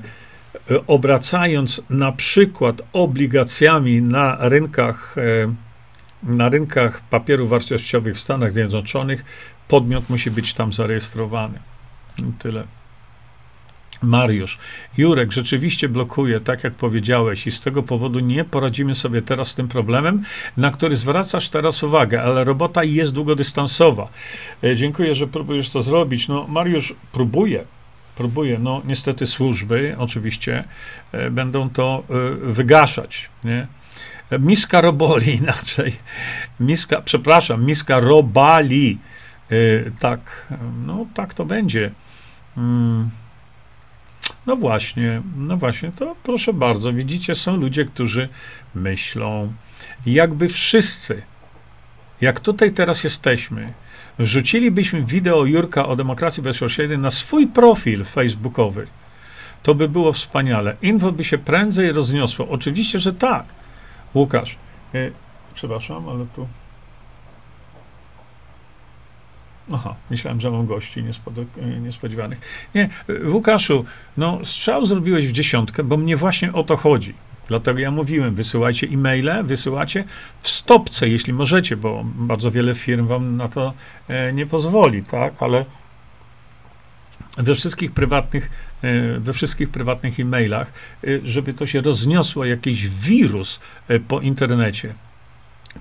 [0.86, 9.24] obracając na przykład obligacjami na rynkach, e, na rynkach papierów wartościowych w Stanach Zjednoczonych,
[9.68, 11.58] podmiot musi być tam zarejestrowany.
[12.38, 12.64] Tyle.
[14.02, 14.58] Mariusz,
[14.98, 19.54] Jurek rzeczywiście blokuje, tak jak powiedziałeś, i z tego powodu nie poradzimy sobie teraz z
[19.54, 20.22] tym problemem,
[20.56, 24.08] na który zwracasz teraz uwagę, ale robota jest długodystansowa.
[24.64, 26.28] E, dziękuję, że próbujesz to zrobić.
[26.28, 27.64] No, Mariusz próbuje,
[28.18, 28.58] próbuje.
[28.58, 30.64] No niestety służby oczywiście
[31.12, 33.66] e, będą to e, wygaszać, nie?
[34.38, 35.96] Miska roboli inaczej.
[36.60, 38.98] Miska, przepraszam, miska robali.
[39.50, 40.48] E, tak,
[40.86, 41.90] no tak to będzie.
[42.56, 43.10] Mm.
[44.46, 48.28] No właśnie, no właśnie, to proszę bardzo, widzicie, są ludzie, którzy
[48.74, 49.52] myślą,
[50.06, 51.22] jakby wszyscy,
[52.20, 53.72] jak tutaj teraz jesteśmy,
[54.18, 58.86] wrzucilibyśmy wideo Jurka o demokracji bezpośredniej na swój profil facebookowy,
[59.62, 60.76] to by było wspaniale.
[60.82, 62.48] Info by się prędzej rozniosło.
[62.48, 63.44] Oczywiście, że tak.
[64.14, 64.56] Łukasz,
[64.94, 65.10] e,
[65.54, 66.48] przepraszam, ale tu.
[69.72, 71.04] Aha, myślałem, że mam gości
[71.82, 72.40] niespodziewanych.
[72.74, 73.84] Nie, e, Łukaszu,
[74.16, 77.14] no strzał zrobiłeś w dziesiątkę, bo mnie właśnie o to chodzi.
[77.48, 80.04] Dlatego ja mówiłem, wysyłajcie e-maile, wysyłacie
[80.40, 83.74] w stopce, jeśli możecie, bo bardzo wiele firm wam na to
[84.08, 85.64] e, nie pozwoli, tak, ale
[87.36, 88.50] we wszystkich prywatnych,
[88.82, 90.72] e, we wszystkich prywatnych e-mailach,
[91.04, 93.60] e, żeby to się rozniosło, jakiś wirus
[94.08, 94.94] po internecie.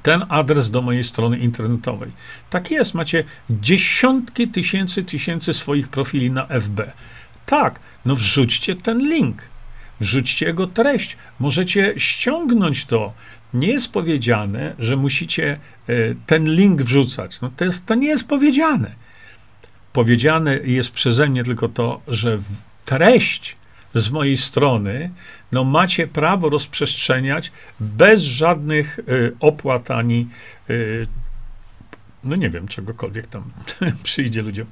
[0.04, 2.12] Ten adres do mojej strony internetowej.
[2.50, 6.92] Tak jest, macie dziesiątki tysięcy, tysięcy swoich profili na FB.
[7.46, 9.42] Tak, no wrzućcie ten link
[10.00, 11.18] wrzućcie jego treść.
[11.40, 13.14] Możecie ściągnąć to.
[13.54, 15.94] Nie jest powiedziane, że musicie e,
[16.26, 17.42] ten link wrzucać.
[17.42, 18.92] No to, jest, to nie jest powiedziane.
[19.94, 22.40] Powiedziane jest przeze mnie tylko to, że
[22.86, 23.58] treść
[23.94, 25.10] z mojej strony,
[25.52, 30.28] no macie prawo rozprzestrzeniać bez żadnych y, opłat ani,
[30.70, 31.08] y,
[32.24, 33.44] no nie wiem, czegokolwiek tam
[34.04, 34.68] przyjdzie ludziom.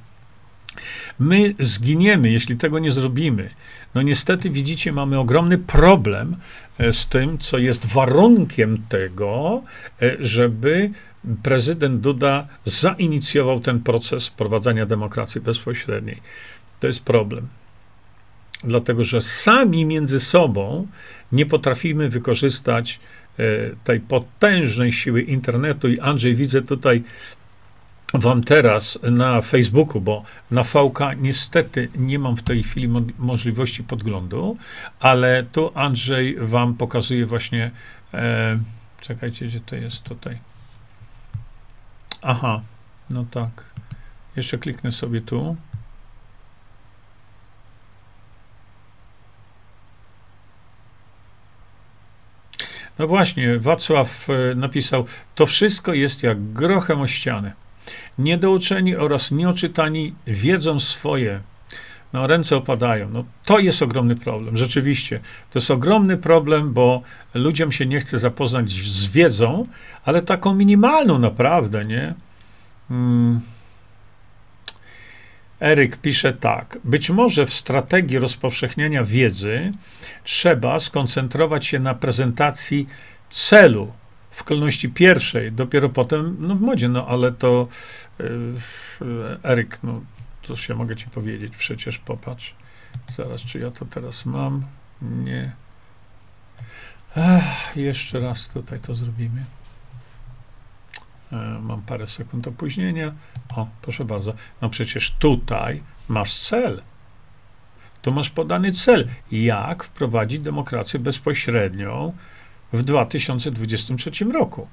[1.19, 3.49] My zginiemy, jeśli tego nie zrobimy.
[3.95, 6.35] No niestety, widzicie, mamy ogromny problem
[6.77, 9.63] e, z tym, co jest warunkiem tego,
[10.01, 10.91] e, żeby
[11.43, 16.21] prezydent Duda zainicjował ten proces wprowadzania demokracji bezpośredniej.
[16.79, 17.47] To jest problem.
[18.63, 20.87] Dlatego, że sami między sobą
[21.31, 22.99] nie potrafimy wykorzystać
[23.39, 23.43] e,
[23.83, 27.03] tej potężnej siły internetu i Andrzej, widzę tutaj
[28.19, 33.83] wam teraz na Facebooku, bo na VK niestety nie mam w tej chwili mo możliwości
[33.83, 34.57] podglądu,
[34.99, 37.71] ale tu Andrzej wam pokazuje właśnie,
[38.13, 38.59] e,
[39.01, 40.37] czekajcie, gdzie to jest tutaj.
[42.21, 42.61] Aha,
[43.09, 43.65] no tak.
[44.35, 45.55] Jeszcze kliknę sobie tu.
[52.99, 57.64] No właśnie, Wacław e, napisał, to wszystko jest jak grochem o ścianę.
[58.19, 61.39] Niedouczeni oraz nieoczytani wiedzą swoje.
[62.13, 63.09] No, ręce opadają.
[63.09, 65.19] No, to jest ogromny problem, rzeczywiście.
[65.51, 67.01] To jest ogromny problem, bo
[67.33, 69.67] ludziom się nie chce zapoznać z wiedzą,
[70.05, 72.13] ale taką minimalną naprawdę, nie?
[72.89, 73.41] Hmm.
[75.61, 76.77] Eryk pisze tak.
[76.83, 79.71] Być może w strategii rozpowszechniania wiedzy
[80.23, 82.87] trzeba skoncentrować się na prezentacji
[83.29, 83.91] celu
[84.35, 87.67] w kolejności pierwszej, dopiero potem no w modzie, no ale to
[88.19, 90.01] yy, Eryk, no
[90.41, 92.55] to się mogę ci powiedzieć, przecież popatrz.
[93.15, 94.65] Zaraz, czy ja to teraz mam?
[95.01, 95.51] Nie.
[97.75, 99.45] Jeszcze raz tutaj to zrobimy.
[101.31, 103.13] E, mam parę sekund opóźnienia.
[103.55, 104.33] O, proszę bardzo.
[104.61, 106.81] No przecież tutaj masz cel.
[108.01, 109.07] Tu masz podany cel.
[109.31, 112.13] Jak wprowadzić demokrację bezpośrednią
[112.73, 114.67] w 2023 roku.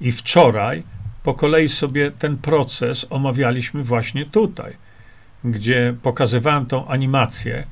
[0.00, 0.82] I wczoraj
[1.22, 4.76] po kolei sobie ten proces omawialiśmy właśnie tutaj,
[5.44, 7.66] gdzie pokazywałem tą animację,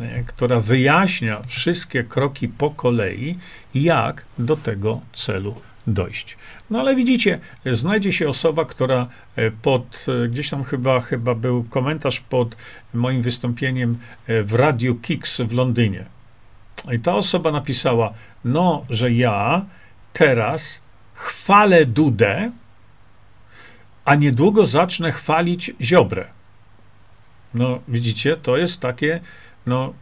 [0.00, 3.38] e, która wyjaśnia wszystkie kroki po kolei,
[3.74, 5.54] jak do tego celu
[5.86, 6.36] dojść.
[6.70, 9.06] No ale widzicie, znajdzie się osoba, która
[9.36, 12.56] e, pod, e, gdzieś tam chyba, chyba był komentarz pod
[12.94, 16.04] moim wystąpieniem w Radiu Kicks w Londynie.
[16.92, 18.12] I ta osoba napisała,
[18.44, 19.64] no, że ja
[20.12, 20.82] teraz
[21.14, 22.50] chwalę Dudę,
[24.04, 26.24] a niedługo zacznę chwalić Ziobrę.
[27.54, 29.20] No, widzicie, to jest takie,
[29.66, 29.94] no,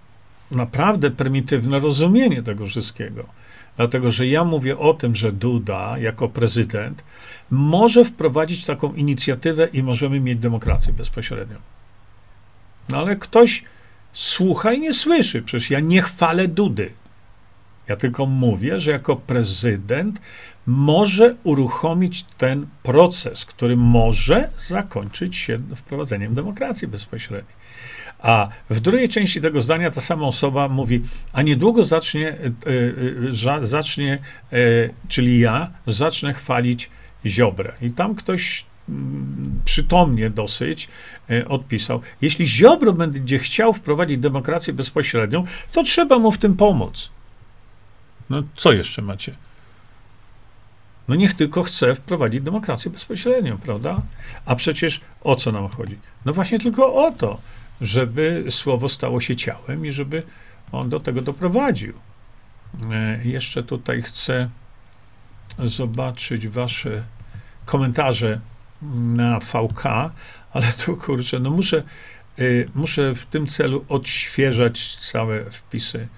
[0.51, 3.27] naprawdę prymitywne rozumienie tego wszystkiego.
[3.77, 7.05] Dlatego, że ja mówię o tym, że Duda jako prezydent
[7.51, 11.57] może wprowadzić taką inicjatywę i możemy mieć demokrację bezpośrednią.
[12.89, 13.65] No ale ktoś
[14.12, 15.42] słucha i nie słyszy.
[15.42, 16.92] Przecież ja nie chwalę Dudy.
[17.88, 20.20] Ja tylko mówię, że jako prezydent
[20.66, 27.62] może uruchomić ten proces, który może zakończyć się wprowadzeniem demokracji bezpośredniej.
[28.18, 32.37] A w drugiej części tego zdania ta sama osoba mówi, a niedługo zacznie, e,
[33.61, 34.18] e, zacznie
[34.53, 34.57] e,
[35.09, 36.90] czyli ja, zacznę chwalić
[37.27, 37.72] Ziobrę.
[37.83, 38.64] I tam ktoś
[39.65, 40.89] przytomnie dosyć
[41.49, 47.11] odpisał, jeśli Ziobro będzie chciał wprowadzić demokrację bezpośrednią, to trzeba mu w tym pomóc.
[48.31, 49.37] No co jeszcze macie?
[51.09, 54.03] No niech tylko chce wprowadzić demokrację bezpośrednią, prawda?
[54.45, 55.99] A przecież o co nam chodzi?
[56.25, 57.41] No właśnie tylko o to,
[57.81, 60.23] żeby słowo stało się ciałem i żeby
[60.73, 61.93] on do tego doprowadził.
[62.93, 64.49] E, jeszcze tutaj chcę
[65.59, 67.03] zobaczyć wasze
[67.65, 68.41] komentarze
[68.95, 69.85] na VK,
[70.53, 71.83] ale tu kurczę, no muszę,
[72.38, 76.09] y, muszę w tym celu odświeżać całe wpisy.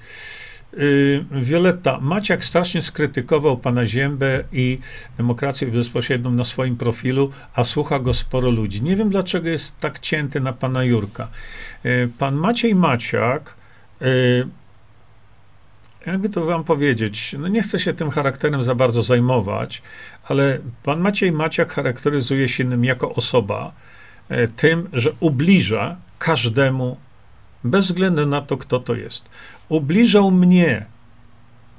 [0.78, 4.78] Y, Wioletta, Maciak strasznie skrytykował pana Ziębę i
[5.16, 8.82] demokrację bezpośrednią na swoim profilu, a słucha go sporo ludzi.
[8.82, 11.28] Nie wiem, dlaczego jest tak cięty na pana Jurka.
[11.84, 13.54] Y, pan Maciej Maciak,
[14.02, 14.46] y,
[16.06, 19.82] jakby to wam powiedzieć, no nie chcę się tym charakterem za bardzo zajmować,
[20.28, 23.72] ale pan Maciej Maciak charakteryzuje się nim jako osoba
[24.56, 26.96] tym, że ubliża każdemu,
[27.64, 29.24] bez względu na to, kto to jest
[29.68, 30.86] ubliżał mnie,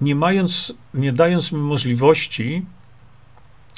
[0.02, 2.66] nie mając, nie dając mi możliwości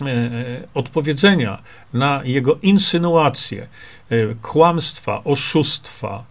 [0.02, 0.28] e, e,
[0.74, 1.62] odpowiedzenia
[1.94, 3.68] na jego insynuacje,
[4.10, 6.24] e, kłamstwa, oszustwa.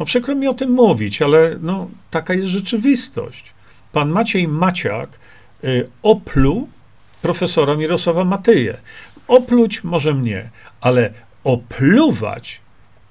[0.00, 3.52] No przykro mi o tym mówić, ale no, taka jest rzeczywistość.
[3.92, 5.18] Pan Maciej Maciak
[5.64, 5.68] e,
[6.02, 6.68] opluł
[7.22, 8.76] profesora Mirosława Matyję.
[9.28, 11.12] Opluć może mnie, ale
[11.44, 12.60] opluwać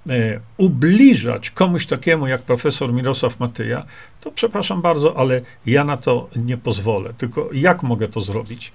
[0.09, 3.85] E, ubliżać komuś takiemu jak profesor Mirosław Matyja,
[4.21, 7.13] to przepraszam bardzo, ale ja na to nie pozwolę.
[7.17, 8.71] Tylko jak mogę to zrobić?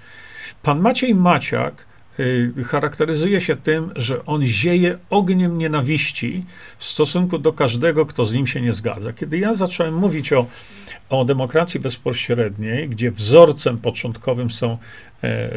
[0.63, 1.85] Pan Maciej Maciak y,
[2.65, 6.45] charakteryzuje się tym, że on zieje ogniem nienawiści
[6.77, 9.13] w stosunku do każdego, kto z nim się nie zgadza.
[9.13, 10.45] Kiedy ja zacząłem mówić o,
[11.09, 14.77] o demokracji bezpośredniej, gdzie wzorcem początkowym są,
[15.23, 15.49] e,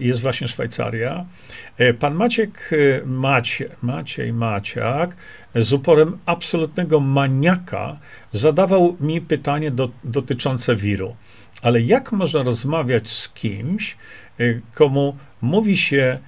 [0.00, 1.26] jest właśnie Szwajcaria,
[1.78, 5.16] E, pan Maciek e, Macie, Maciej Maciak
[5.54, 7.96] z uporem absolutnego maniaka
[8.32, 11.16] zadawał mi pytanie do, dotyczące wiru.
[11.62, 13.96] Ale jak można rozmawiać z kimś,
[14.74, 16.18] komu mówi się,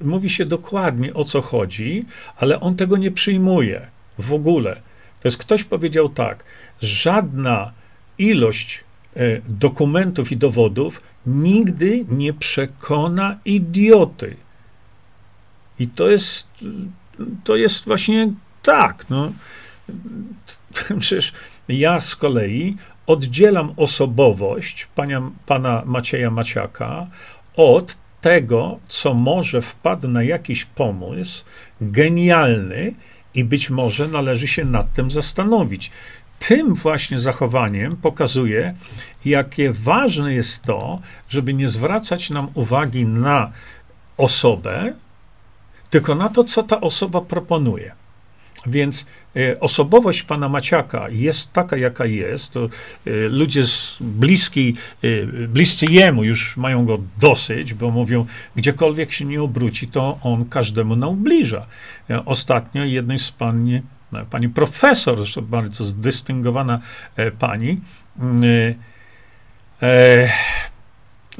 [0.00, 2.04] mówi się dokładnie o co chodzi,
[2.36, 3.86] ale on tego nie przyjmuje
[4.18, 4.82] w ogóle.
[5.20, 6.44] To jest ktoś powiedział tak,
[6.80, 7.72] żadna
[8.18, 8.84] ilość
[9.48, 14.36] dokumentów i dowodów nigdy nie przekona idioty.
[15.78, 16.48] I to jest,
[17.44, 19.10] to jest właśnie tak.
[19.10, 19.32] No.
[21.00, 21.32] Przecież
[21.68, 22.76] ja z kolei
[23.06, 27.06] oddzielam osobowość pana, pana Macieja Maciaka
[27.56, 31.44] od tego, co może wpadł na jakiś pomysł
[31.80, 32.94] genialny
[33.34, 35.90] i być może należy się nad tym zastanowić
[36.48, 38.74] tym właśnie zachowaniem pokazuje,
[39.24, 43.52] jakie ważne jest to, żeby nie zwracać nam uwagi na
[44.16, 44.92] osobę,
[45.90, 47.92] tylko na to, co ta osoba proponuje.
[48.66, 49.06] Więc
[49.60, 52.56] osobowość pana Maciaka jest taka, jaka jest.
[52.56, 52.68] E,
[53.28, 58.26] ludzie z bliski, e, bliscy jemu już mają go dosyć, bo mówią,
[58.56, 61.66] gdziekolwiek się nie obróci, to on każdemu naubliża.
[62.24, 63.82] Ostatnio jednej z pani,
[64.30, 66.80] pani profesor, bardzo zdystyngowana
[67.38, 67.80] pani,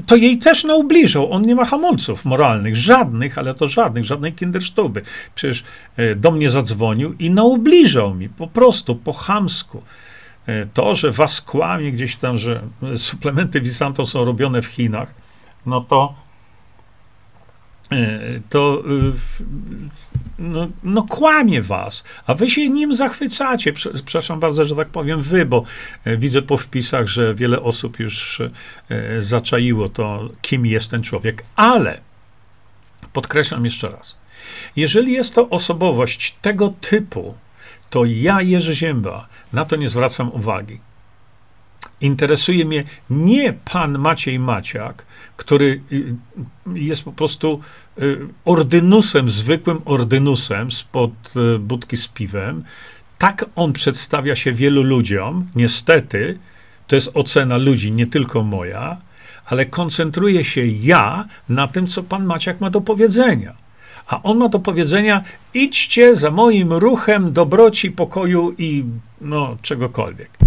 [0.06, 1.32] to jej też naubliżał.
[1.32, 5.02] On nie ma hamulców moralnych, żadnych, ale to żadnych, żadnej kindersztuby.
[5.34, 5.64] Przecież
[5.96, 9.82] e, do mnie zadzwonił i naubliżał mi, po prostu, po chamsku.
[10.46, 12.62] E, to, że was kłamie gdzieś tam, że
[12.96, 15.14] suplementy Visanto są robione w Chinach,
[15.66, 16.21] no to E,
[18.48, 19.12] to e,
[20.38, 23.72] no, no, kłamie was, a wy się nim zachwycacie.
[23.72, 25.64] Przepraszam bardzo, że tak powiem wy, bo
[26.04, 28.42] e, widzę po wpisach, że wiele osób już
[29.18, 32.00] zaczaiło to, kim jest ten człowiek, ale
[33.12, 34.16] podkreślam jeszcze raz,
[34.76, 37.34] jeżeli jest to osobowość tego typu,
[37.90, 40.80] to ja, Jerzy Zięba, na to nie zwracam uwagi.
[42.02, 46.14] Interesuje mnie nie pan Maciej Maciak, który y,
[46.74, 47.60] jest po prostu
[48.02, 52.64] y, ordynusem, zwykłym ordynusem spod y, budki z piwem.
[53.18, 56.38] Tak on przedstawia się wielu ludziom, niestety,
[56.86, 58.96] to jest ocena ludzi, nie tylko moja,
[59.46, 63.54] ale koncentruje się ja na tym, co pan Maciak ma do powiedzenia.
[64.06, 65.22] A on ma do powiedzenia:
[65.54, 68.84] idźcie za moim ruchem dobroci, pokoju i
[69.20, 70.41] no, czegokolwiek.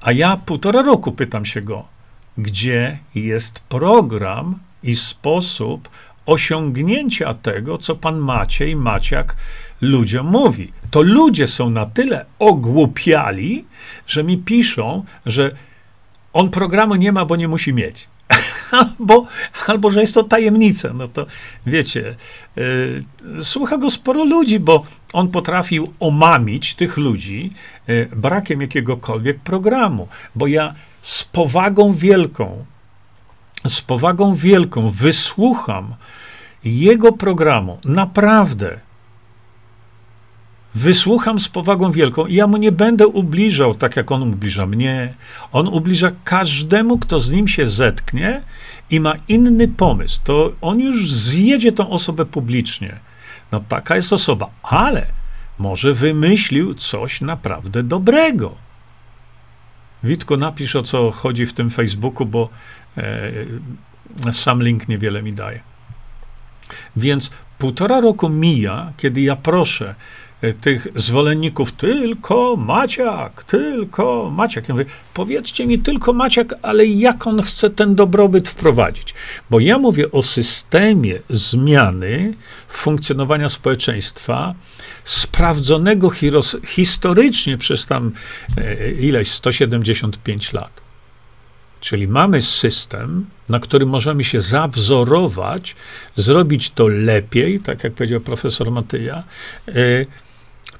[0.00, 1.84] A ja półtora roku pytam się go,
[2.38, 5.88] gdzie jest program i sposób
[6.26, 9.36] osiągnięcia tego, co pan Maciej Maciak
[9.80, 10.72] ludziom mówi.
[10.90, 13.64] To ludzie są na tyle ogłupiali,
[14.06, 15.50] że mi piszą, że
[16.32, 18.06] on programu nie ma, bo nie musi mieć.
[18.70, 19.26] Albo,
[19.66, 20.92] albo że jest to tajemnica.
[20.92, 21.26] No to
[21.66, 22.14] wiecie,
[22.56, 23.04] yy,
[23.40, 27.52] słucha go sporo ludzi, bo on potrafił omamić tych ludzi
[27.88, 30.08] yy, brakiem jakiegokolwiek programu.
[30.34, 32.64] Bo ja z powagą wielką,
[33.66, 35.94] z powagą wielką wysłucham
[36.64, 37.78] jego programu.
[37.84, 38.85] Naprawdę
[40.76, 45.14] wysłucham z powagą wielką i ja mu nie będę ubliżał tak, jak on ubliża mnie.
[45.52, 48.42] On ubliża każdemu, kto z nim się zetknie
[48.90, 50.20] i ma inny pomysł.
[50.24, 52.98] To on już zjedzie tą osobę publicznie.
[53.52, 55.06] No taka jest osoba, ale
[55.58, 58.54] może wymyślił coś naprawdę dobrego.
[60.04, 62.48] Witko, napisz o co chodzi w tym Facebooku, bo
[62.96, 65.60] e, sam link niewiele mi daje.
[66.96, 69.94] Więc półtora roku mija, kiedy ja proszę,
[70.60, 74.68] tych zwolenników, tylko Maciak, tylko Maciak.
[74.68, 79.14] Ja mówię, powiedzcie mi tylko Maciak, ale jak on chce ten dobrobyt wprowadzić?
[79.50, 82.34] Bo ja mówię o systemie zmiany
[82.68, 84.54] funkcjonowania społeczeństwa,
[85.04, 86.10] sprawdzonego
[86.66, 88.12] historycznie przez tam
[88.58, 90.86] e, ileś 175 lat.
[91.80, 95.76] Czyli mamy system, na którym możemy się zawzorować,
[96.16, 99.22] zrobić to lepiej, tak jak powiedział profesor Matyja,
[99.68, 99.72] e,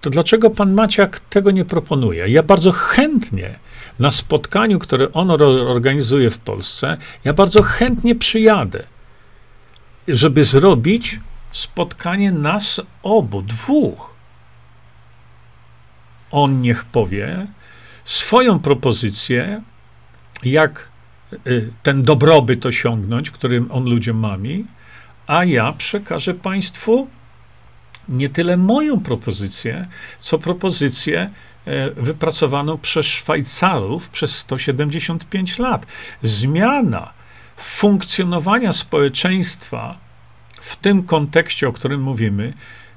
[0.00, 2.28] to dlaczego pan Maciak tego nie proponuje?
[2.28, 3.58] Ja bardzo chętnie
[3.98, 5.30] na spotkaniu, które on
[5.66, 8.82] organizuje w Polsce, ja bardzo chętnie przyjadę,
[10.08, 11.20] żeby zrobić
[11.52, 14.14] spotkanie nas obu, dwóch.
[16.30, 17.46] On niech powie
[18.04, 19.62] swoją propozycję,
[20.44, 20.88] jak
[21.46, 24.64] y, ten dobrobyt osiągnąć, którym on ludziom mami,
[25.26, 27.08] a ja przekażę Państwu
[28.08, 29.88] nie tyle moją propozycję,
[30.20, 31.30] co propozycję
[31.66, 35.86] e, wypracowaną przez Szwajcarów przez 175 lat.
[36.22, 37.12] Zmiana
[37.56, 39.98] funkcjonowania społeczeństwa
[40.60, 42.52] w tym kontekście, o którym mówimy,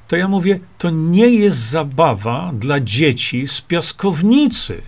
[0.07, 4.82] to ja mówię, to nie jest zabawa dla dzieci z piaskownicy.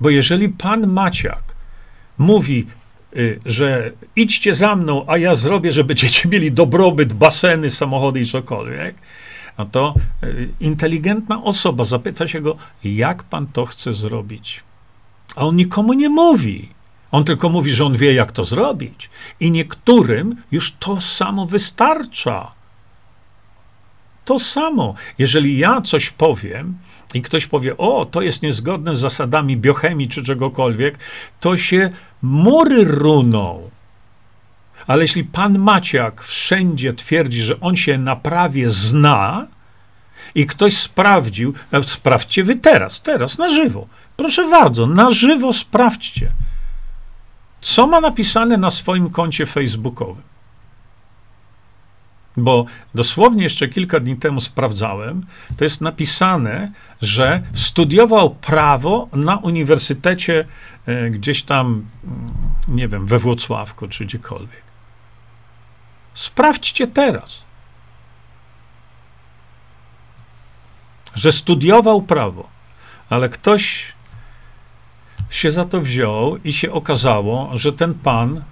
[0.00, 1.42] Bo jeżeli pan Maciak
[2.18, 2.66] mówi,
[3.46, 8.94] że idźcie za mną, a ja zrobię, żeby dzieci mieli dobrobyt, baseny, samochody i cokolwiek,
[9.58, 9.94] no to
[10.24, 14.62] y, inteligentna osoba zapyta się go, jak pan to chce zrobić?
[15.36, 16.68] A on nikomu nie mówi.
[17.10, 19.10] On tylko mówi, że on wie, jak to zrobić.
[19.40, 22.52] I niektórym już to samo wystarcza.
[24.30, 24.94] To samo.
[25.18, 26.74] Jeżeli ja coś powiem
[27.14, 30.98] i ktoś powie, o, to jest niezgodne z zasadami biochemii czy czegokolwiek,
[31.40, 31.90] to się
[32.22, 33.70] mury runą.
[34.86, 39.46] Ale jeśli pan Maciak wszędzie twierdzi, że on się na prawie zna
[40.34, 43.86] i ktoś sprawdził, e, sprawdźcie wy teraz, teraz, na żywo.
[44.16, 46.32] Proszę bardzo, na żywo sprawdźcie.
[47.60, 50.29] Co ma napisane na swoim koncie facebookowym?
[52.40, 52.64] Bo
[52.94, 55.26] dosłownie jeszcze kilka dni temu sprawdzałem,
[55.56, 56.72] to jest napisane,
[57.02, 60.44] że studiował prawo na uniwersytecie
[60.86, 61.66] e, gdzieś tam,
[62.04, 62.32] mm,
[62.68, 64.62] nie wiem, we Włocławku czy gdziekolwiek.
[66.14, 67.44] Sprawdźcie teraz,
[71.14, 72.48] że studiował prawo,
[73.10, 73.92] ale ktoś
[75.30, 78.44] się za to wziął i się okazało, że ten pan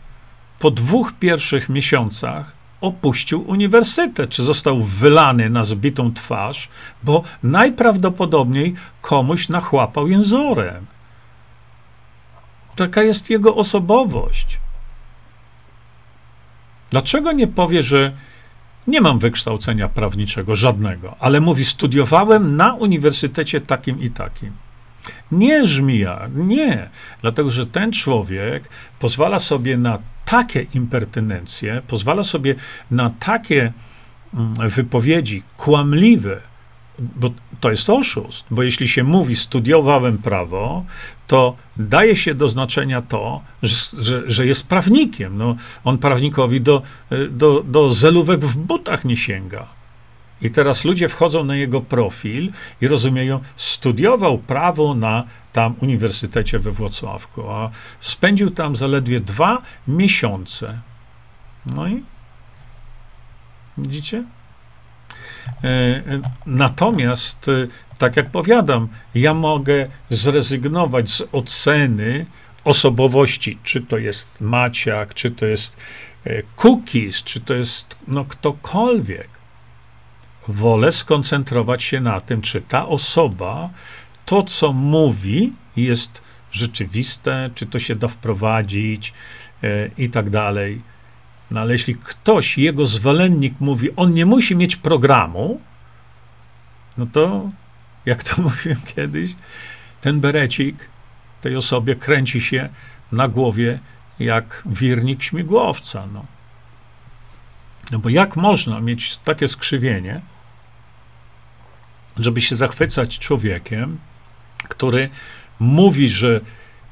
[0.59, 6.69] po dwóch pierwszych miesiącach opuścił uniwersytet, czy został wylany na zbitą twarz,
[7.03, 10.87] bo najprawdopodobniej komuś nachłapał jęzorem.
[12.77, 14.59] Taka jest jego osobowość.
[16.91, 18.13] Dlaczego nie powie, że
[18.87, 24.53] nie mam wykształcenia prawniczego, żadnego, ale mówi, studiowałem na uniwersytecie takim i takim?
[25.33, 26.89] Nie żmija, nie.
[27.23, 28.69] Dlatego, że ten człowiek
[28.99, 29.99] pozwala sobie na
[30.31, 32.55] takie impertynencje, pozwala sobie
[32.91, 33.73] na takie
[34.35, 36.41] mm, wypowiedzi kłamliwe,
[36.99, 40.85] bo to jest oszust, bo jeśli się mówi studiowałem prawo,
[41.27, 45.39] to daje się do znaczenia to, że, że, że jest prawnikiem.
[45.39, 46.83] No, on prawnikowi do,
[47.31, 49.78] do, do zelówek w butach nie sięga.
[50.43, 56.71] I teraz ludzie wchodzą na jego profil i rozumieją, studiował prawo na tam uniwersytecie we
[56.71, 57.71] Włocławku, a
[58.01, 60.79] spędził tam zaledwie dwa miesiące.
[61.67, 62.03] No i
[63.79, 64.25] widzicie?
[65.65, 66.03] E, e,
[66.47, 67.67] natomiast, e,
[67.99, 72.27] tak jak powiadam, ja mogę zrezygnować z oceny
[72.65, 75.77] osobowości, czy to jest Maciak, czy to jest
[76.57, 79.38] Cookies, czy to jest no, ktokolwiek.
[80.49, 83.71] Wolę skoncentrować się na tym, czy ta osoba
[84.27, 86.23] to, co mówi, jest
[86.53, 89.13] rzeczywiste, czy to się da wprowadzić
[89.99, 90.83] i tak dalej.
[91.51, 95.61] No ale jeśli ktoś, jego zwolennik mówi, on nie musi mieć programu,
[96.99, 97.51] no to,
[98.07, 99.35] jak to mówiłem kiedyś,
[100.01, 100.89] ten berecik
[101.41, 102.69] tej osobie kręci się
[103.13, 103.79] na głowie
[104.21, 106.07] jak wirnik śmigłowca.
[106.13, 106.25] No.
[107.91, 110.21] no bo jak można mieć takie skrzywienie,
[112.19, 113.99] żeby się zachwycać człowiekiem,
[114.69, 115.09] który
[115.61, 116.41] mówi, że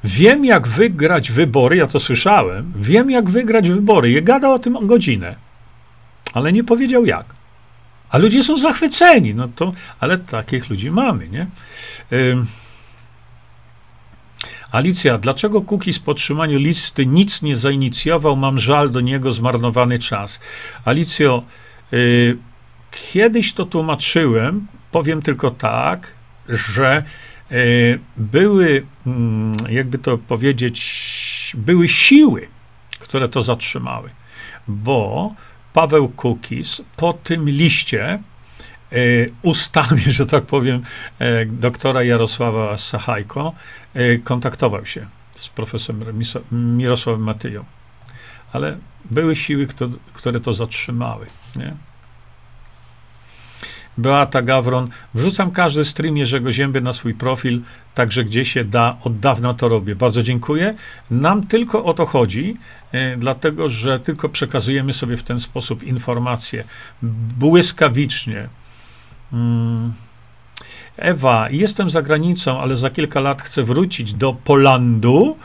[0.04, 2.72] Wiem, jak wygrać wybory, ja to słyszałem.
[2.76, 4.10] Wiem, jak wygrać wybory.
[4.12, 5.36] I gadał o tym godzinę,
[6.32, 7.26] ale nie powiedział jak.
[8.10, 11.46] A ludzie są zachwyceni, no to, ale takich ludzi mamy, nie?
[14.72, 18.36] Alicja, dlaczego Kukiz po otrzymaniu listy nic nie zainicjował?
[18.36, 20.40] Mam żal do niego, zmarnowany czas.
[20.84, 21.42] Alicjo,
[21.92, 22.36] y,
[22.90, 24.66] kiedyś to tłumaczyłem,
[24.96, 26.12] powiem tylko tak,
[26.48, 27.02] że
[27.50, 27.56] E,
[28.16, 32.48] były, mm, jakby to powiedzieć, były siły,
[32.98, 34.10] które to zatrzymały,
[34.68, 35.34] bo
[35.72, 38.18] Paweł Kukis po tym liście e,
[39.42, 40.82] ustami, że tak powiem,
[41.18, 43.52] e, doktora Jarosława Sachajko,
[44.24, 46.22] kontaktował się z profesorem
[46.52, 47.64] Mirosławem Matyją.
[48.52, 49.66] Ale były siły,
[50.12, 51.26] które to zatrzymały.
[51.56, 51.74] Nie?
[53.98, 54.88] Beata Gawron.
[55.14, 57.60] Wrzucam każdy stream Jerzego Zięby na swój profil,
[57.94, 59.96] także gdzie się da, od dawna to robię.
[59.96, 60.74] Bardzo dziękuję.
[61.10, 62.56] Nam tylko o to chodzi,
[62.92, 66.64] e, dlatego że tylko przekazujemy sobie w ten sposób informacje
[67.38, 68.48] błyskawicznie.
[69.32, 69.92] Mm.
[70.96, 75.36] Ewa, jestem za granicą, ale za kilka lat chcę wrócić do Polandu.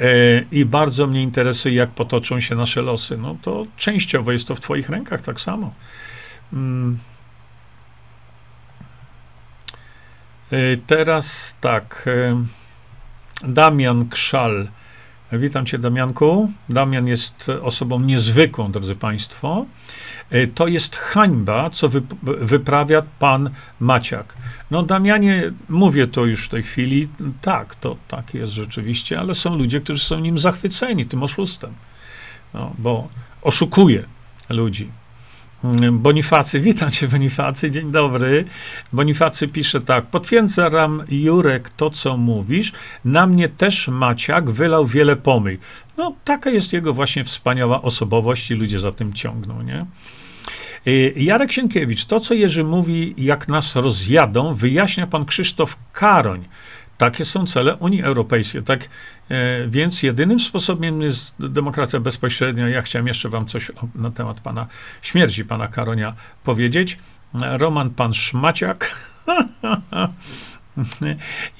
[0.00, 0.06] E,
[0.52, 3.16] I bardzo mnie interesuje, jak potoczą się nasze losy.
[3.16, 5.72] No to częściowo jest to w Twoich rękach tak samo.
[6.52, 6.98] Mm.
[10.43, 10.43] E,
[10.86, 12.04] teraz tak.
[12.06, 12.44] E,
[13.48, 14.68] Damian Krzal.
[15.32, 16.50] Witam cię, Damianku.
[16.68, 19.66] Damian jest osobą niezwykłą, drodzy Państwo.
[20.30, 21.88] E, to jest hańba, co
[22.22, 23.50] wyprawia pan
[23.80, 24.34] Maciak.
[24.70, 27.08] No, Damianie, mówię to już w tej chwili,
[27.42, 31.74] tak, to tak jest rzeczywiście, ale są ludzie, którzy są nim zachwyceni, tym oszustem.
[32.54, 33.08] No, bo
[33.42, 34.04] oszukuje
[34.48, 34.90] ludzi.
[35.92, 38.44] Bonifacy, witam cię Bonifacy, dzień dobry.
[38.92, 42.72] Bonifacy pisze tak, potwierdzam Jurek to, co mówisz,
[43.04, 45.58] na mnie też Maciak wylał wiele pomyj.
[45.96, 49.86] No, taka jest jego właśnie wspaniała osobowość i ludzie za tym ciągną, nie?
[50.86, 56.44] Y, Jarek Sienkiewicz, to co Jerzy mówi, jak nas rozjadą, wyjaśnia pan Krzysztof Karoń.
[57.04, 58.62] Takie są cele Unii Europejskiej.
[58.62, 58.88] Tak,
[59.28, 62.68] e, więc jedynym sposobem jest demokracja bezpośrednia.
[62.68, 64.66] Ja chciałem jeszcze wam coś na temat pana
[65.02, 66.98] śmierci, pana Karonia powiedzieć.
[67.34, 68.94] Roman pan Szmaciak.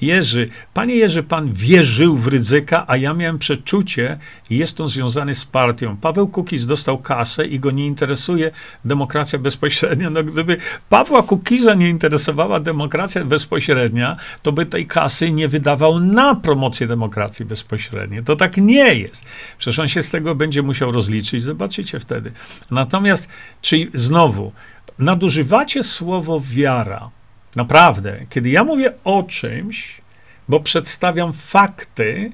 [0.01, 4.17] Jerzy, panie Jerzy, pan wierzył w ryzyka, a ja miałem przeczucie
[4.49, 5.97] jest on związany z partią.
[5.97, 8.51] Paweł Kukiz dostał kasę i go nie interesuje
[8.85, 10.09] demokracja bezpośrednia.
[10.09, 10.57] No gdyby
[10.89, 17.45] Pawła Kukiza nie interesowała demokracja bezpośrednia, to by tej kasy nie wydawał na promocję demokracji
[17.45, 18.23] bezpośredniej.
[18.23, 19.25] To tak nie jest.
[19.57, 22.31] Przecież on się z tego będzie musiał rozliczyć, zobaczycie wtedy.
[22.71, 23.29] Natomiast,
[23.61, 24.51] czyli znowu,
[24.99, 27.09] nadużywacie słowo wiara.
[27.55, 30.01] Naprawdę, kiedy ja mówię o czymś,
[30.49, 32.31] bo przedstawiam fakty,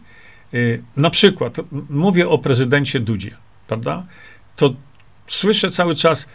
[0.53, 1.57] yy, na przykład
[1.89, 4.05] mówię o prezydencie Dudzie, prawda?
[4.55, 4.73] To
[5.27, 6.27] słyszę cały czas,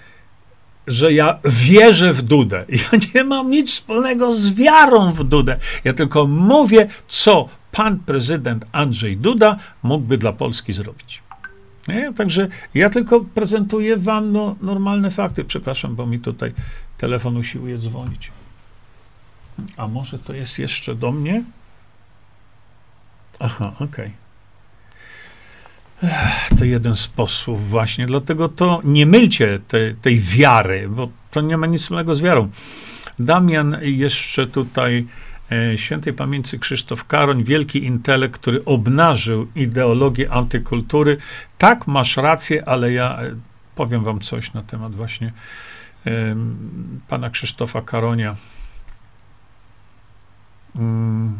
[0.86, 2.64] że ja wierzę w Dudę.
[2.92, 5.58] Ja nie mam nic wspólnego z wiarą w Dudę.
[5.84, 11.22] Ja tylko mówię, co pan prezydent Andrzej Duda mógłby dla Polski zrobić.
[11.88, 12.12] Nie?
[12.12, 15.44] Także ja tylko prezentuję wam no, normalne fakty.
[15.44, 16.52] Przepraszam, bo mi tutaj
[16.98, 18.30] telefon usiłuje dzwonić.
[19.76, 21.42] A może to jest jeszcze do mnie?
[23.40, 23.86] Aha, okej.
[23.86, 24.26] Okay.
[26.58, 31.56] To jeden z posłów właśnie, dlatego to nie mylcie te, tej wiary, bo to nie
[31.56, 32.50] ma nic wspólnego z wiarą.
[33.18, 35.06] Damian jeszcze tutaj,
[35.52, 41.16] e, świętej pamięci Krzysztof Karoń, wielki intelekt, który obnażył ideologię antykultury.
[41.58, 43.34] Tak, masz rację, ale ja e,
[43.74, 45.32] powiem wam coś na temat właśnie
[47.08, 48.36] pana Krzysztofa Karonia.
[50.76, 51.38] Mm.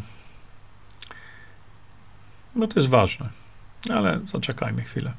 [2.57, 3.29] No to jest ważne,
[3.91, 5.13] ale zaczekajmy chwilę.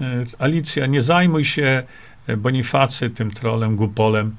[0.00, 1.82] E, Alicja, nie zajmuj się
[2.26, 4.36] e, Bonifacy tym trolem, głupolem.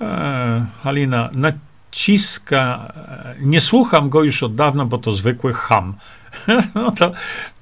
[0.00, 5.94] E, Halina, naciska, e, nie słucham go już od dawna, bo to zwykły ham.
[6.74, 7.12] no to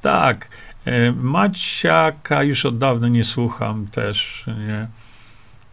[0.03, 0.49] tak,
[1.17, 4.87] Maciaka już od dawna nie słucham też, nie.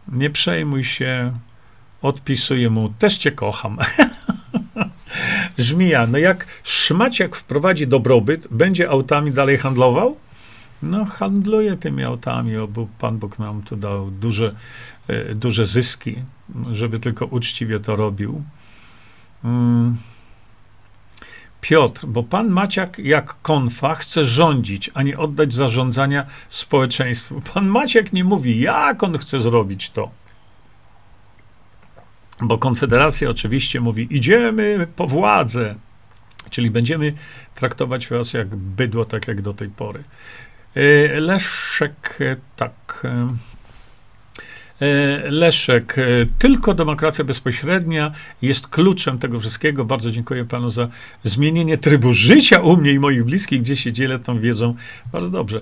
[0.07, 1.33] Nie przejmuj się,
[2.01, 3.77] odpisuję mu, też cię kocham.
[5.57, 10.15] Żmija, no jak szmaciak wprowadzi dobrobyt, będzie autami dalej handlował?
[10.83, 14.55] No, handluje tymi autami, bo Pan Bóg nam tu dał duże,
[15.07, 16.15] e, duże zyski,
[16.71, 18.43] żeby tylko uczciwie to robił.
[19.43, 19.97] Mm.
[21.61, 27.41] Piotr, bo pan Maciak jak konfa chce rządzić, a nie oddać zarządzania społeczeństwu.
[27.53, 30.11] Pan Maciak nie mówi, jak on chce zrobić to.
[32.41, 35.75] Bo Konfederacja oczywiście mówi: idziemy po władzę,
[36.49, 37.13] czyli będziemy
[37.55, 40.03] traktować was jak bydło, tak jak do tej pory.
[40.75, 43.07] E, Leszek, e, tak.
[44.81, 45.95] E, Leszek,
[46.39, 48.11] tylko demokracja bezpośrednia
[48.41, 49.85] jest kluczem tego wszystkiego.
[49.85, 50.87] Bardzo dziękuję panu za
[51.23, 54.75] zmienienie trybu życia u mnie i moich bliskich, gdzie się dzielę tą wiedzą.
[55.11, 55.61] Bardzo dobrze.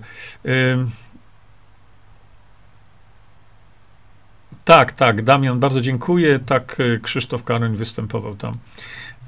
[4.70, 6.39] Tak, tak, Damian, bardzo dziękuję.
[6.39, 8.57] Tak, e, Krzysztof Karoń występował tam.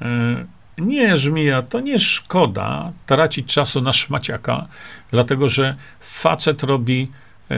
[0.01, 0.07] E,
[0.77, 4.67] nie, Żmija, to nie szkoda tracić czasu na szmaciaka,
[5.11, 7.11] dlatego że facet robi
[7.51, 7.55] e,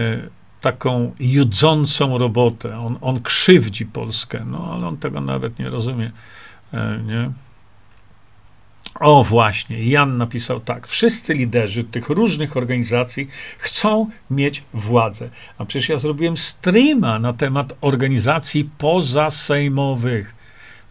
[0.62, 2.80] taką judzącą robotę.
[2.80, 6.12] On, on krzywdzi Polskę, no ale on tego nawet nie rozumie.
[7.06, 7.32] Nie?
[9.00, 10.88] O, właśnie, Jan napisał tak.
[10.88, 13.28] Wszyscy liderzy tych różnych organizacji
[13.58, 15.30] chcą mieć władzę.
[15.58, 20.36] A przecież ja zrobiłem streama na temat organizacji pozasejmowych.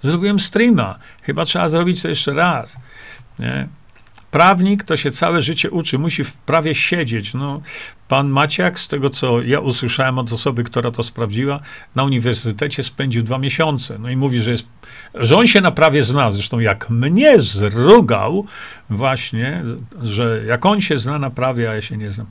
[0.02, 0.98] Zrobiłem streama.
[1.22, 2.76] Chyba trzeba zrobić to jeszcze raz.
[3.38, 3.68] Nie?
[4.32, 7.34] Prawnik to się całe życie uczy, musi w prawie siedzieć.
[7.34, 7.60] No,
[8.08, 11.60] pan Maciak, z tego co ja usłyszałem od osoby, która to sprawdziła,
[11.94, 13.98] na uniwersytecie spędził dwa miesiące.
[13.98, 14.64] No i mówi, że, jest,
[15.14, 16.30] że on się na prawie zna.
[16.30, 18.46] Zresztą jak mnie zrugał
[18.90, 19.62] właśnie,
[20.02, 22.26] że jak on się zna na prawie, a ja się nie znam.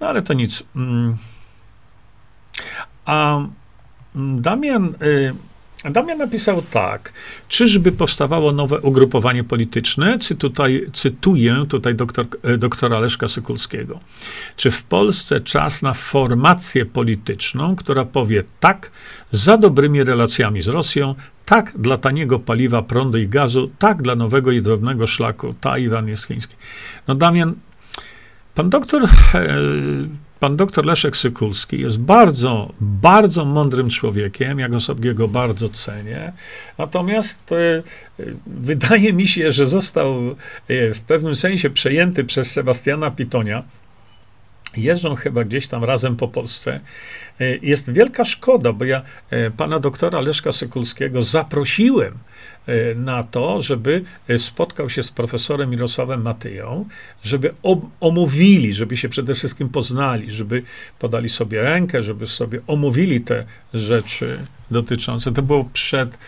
[0.00, 0.62] No ale to nic.
[0.76, 1.16] Mm.
[3.04, 3.36] A
[4.14, 5.34] mm, Damian y,
[5.90, 7.12] Damian napisał tak.
[7.48, 10.18] Czyżby powstawało nowe ugrupowanie polityczne?
[10.18, 14.00] Cytutaj, cytuję tutaj doktor, e, doktora Leszka Sykulskiego.
[14.56, 18.90] Czy w Polsce czas na formację polityczną, która powie tak
[19.32, 21.14] za dobrymi relacjami z Rosją,
[21.44, 25.54] tak dla taniego paliwa, prądu i gazu, tak dla nowego i drobnego szlaku.
[25.60, 26.56] Tajwan jest chiński.
[27.08, 27.54] No Damian,
[28.54, 29.02] pan doktor...
[29.34, 29.48] E,
[30.42, 36.32] Pan doktor Leszek Sykulski jest bardzo, bardzo mądrym człowiekiem, jak sobie go bardzo cenię.
[36.78, 37.82] Natomiast e,
[38.46, 40.14] wydaje mi się, że został
[40.68, 43.62] e, w pewnym sensie przejęty przez Sebastiana Pitonia,
[44.76, 46.80] jeżdżą chyba gdzieś tam razem po Polsce.
[47.40, 49.02] E, jest wielka szkoda, bo ja
[49.56, 52.18] pana doktora Leszka Sykulskiego zaprosiłem
[52.96, 54.04] na to, żeby
[54.38, 56.84] spotkał się z profesorem Mirosławem Matyją,
[57.22, 57.54] żeby
[58.00, 60.62] omówili, żeby się przede wszystkim poznali, żeby
[60.98, 63.44] podali sobie rękę, żeby sobie omówili te
[63.74, 64.38] rzeczy
[64.70, 65.32] dotyczące.
[65.32, 66.18] To było przed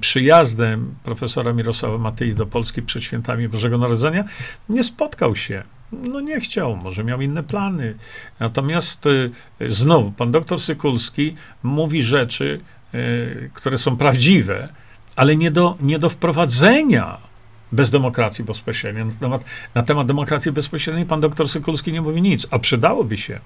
[0.00, 4.24] przyjazdem profesora Mirosława Matyi do Polski przed świętami Bożego Narodzenia.
[4.68, 5.62] Nie spotkał się
[5.92, 7.94] no nie chciał, może miał inne plany.
[8.40, 9.04] Natomiast
[9.68, 12.60] znowu, pan doktor Sykulski mówi rzeczy,
[13.54, 14.68] które są prawdziwe,
[15.16, 17.18] ale nie do, nie do wprowadzenia
[17.72, 19.04] bez demokracji bezpośredniej.
[19.04, 19.44] Na temat,
[19.74, 23.40] na temat demokracji bezpośredniej pan doktor Sykulski nie mówi nic, a przydałoby się.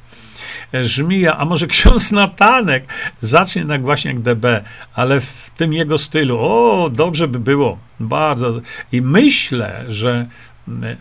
[0.75, 2.85] E, żmija, a może ksiądz Natanek
[3.21, 8.61] zacznie tak właśnie jak DB, ale w tym jego stylu, o, dobrze by było, bardzo.
[8.93, 10.27] I myślę, że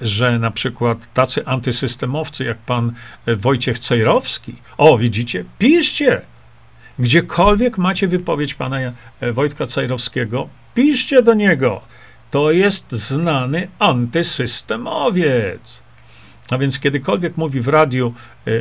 [0.01, 2.93] że na przykład tacy antysystemowcy jak pan
[3.27, 6.21] Wojciech Cejrowski, o widzicie, piszcie,
[6.99, 8.77] gdziekolwiek macie wypowiedź pana
[9.33, 11.81] Wojtka Cejrowskiego, piszcie do niego.
[12.31, 15.83] To jest znany antysystemowiec.
[16.51, 18.13] A więc kiedykolwiek mówi w radiu,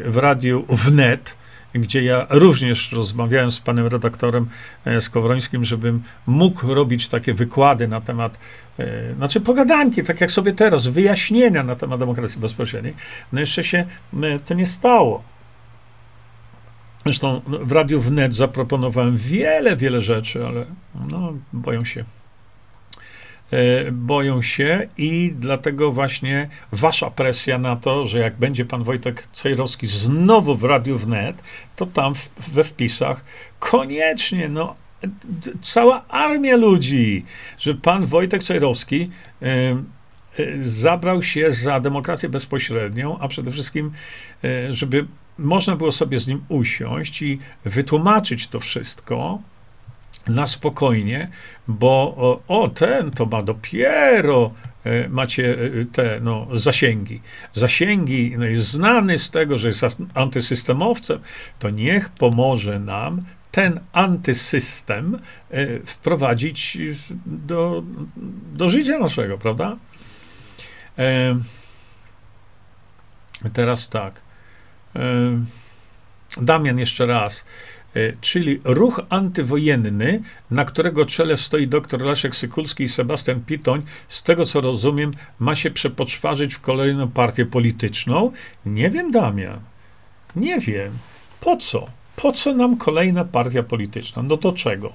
[0.05, 1.37] w radiu wnet,
[1.75, 4.49] gdzie ja również rozmawiałem z panem redaktorem
[4.85, 8.39] e, Skowrońskim, żebym mógł robić takie wykłady na temat,
[8.79, 12.95] e, znaczy pogadanki, tak jak sobie teraz, wyjaśnienia na temat demokracji bezpośredniej.
[13.33, 13.87] No jeszcze się
[14.23, 15.32] e, to nie stało.
[17.05, 20.65] Zresztą w Radiu Wnet zaproponowałem wiele, wiele rzeczy, ale
[21.09, 22.05] no, boją się.
[23.51, 29.29] E, boją się i dlatego właśnie wasza presja na to, że jak będzie pan Wojtek
[29.33, 31.43] Cejrowski znowu w Radiu Wnet,
[31.77, 33.25] to tam w, we wpisach
[33.59, 34.75] koniecznie, no
[35.63, 37.25] cała armia ludzi,
[37.59, 39.11] że pan Wojtek Cejrowski
[39.43, 39.47] y,
[40.43, 43.93] y, zabrał się za demokrację bezpośrednią, a przede wszystkim,
[44.45, 45.07] y, żeby
[45.39, 49.39] można było sobie z nim usiąść i wytłumaczyć to wszystko,
[50.29, 51.29] na spokojnie,
[51.69, 52.15] bo
[52.49, 54.53] o, ten to ma dopiero
[54.85, 57.21] e, macie e, te no, zasięgi.
[57.55, 61.19] Zasięgi no, jest znany z tego, że jest antysystemowcem,
[61.59, 65.19] to niech pomoże nam ten antysystem
[65.51, 66.79] e, wprowadzić
[67.27, 67.83] do,
[68.53, 69.77] do życia naszego, prawda?
[73.53, 74.21] Teraz tak.
[76.41, 77.45] Damian jeszcze raz.
[77.97, 84.23] E, czyli ruch antywojenny, na którego czele stoi dr Leszek Sykulski i Sebastian Pitoń, z
[84.23, 88.33] tego co rozumiem, ma się przepoczwarzyć w kolejną partię polityczną.
[88.67, 89.61] Nie wiem, Damian.
[90.37, 90.93] Nie wiem.
[91.41, 91.87] Po co?
[92.17, 94.23] Po co nam kolejna partia polityczna?
[94.23, 94.93] No do czego?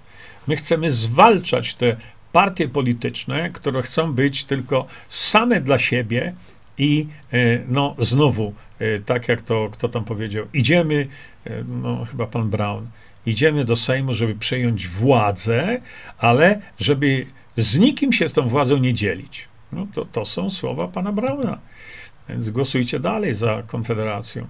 [0.47, 1.95] My chcemy zwalczać te
[2.31, 6.33] partie polityczne, które chcą być tylko same dla siebie
[6.77, 8.66] i e, no znowu E,
[9.05, 11.07] tak jak to kto tam powiedział, idziemy,
[11.45, 12.87] e, no chyba pan Brown,
[13.25, 15.81] idziemy do Sejmu, żeby przejąć władzę,
[16.17, 17.25] ale żeby
[17.57, 19.47] z nikim się z tą władzą nie dzielić.
[19.71, 21.59] No to, to są słowa pana Brauna.
[22.29, 24.47] Więc głosujcie dalej za Konfederacją.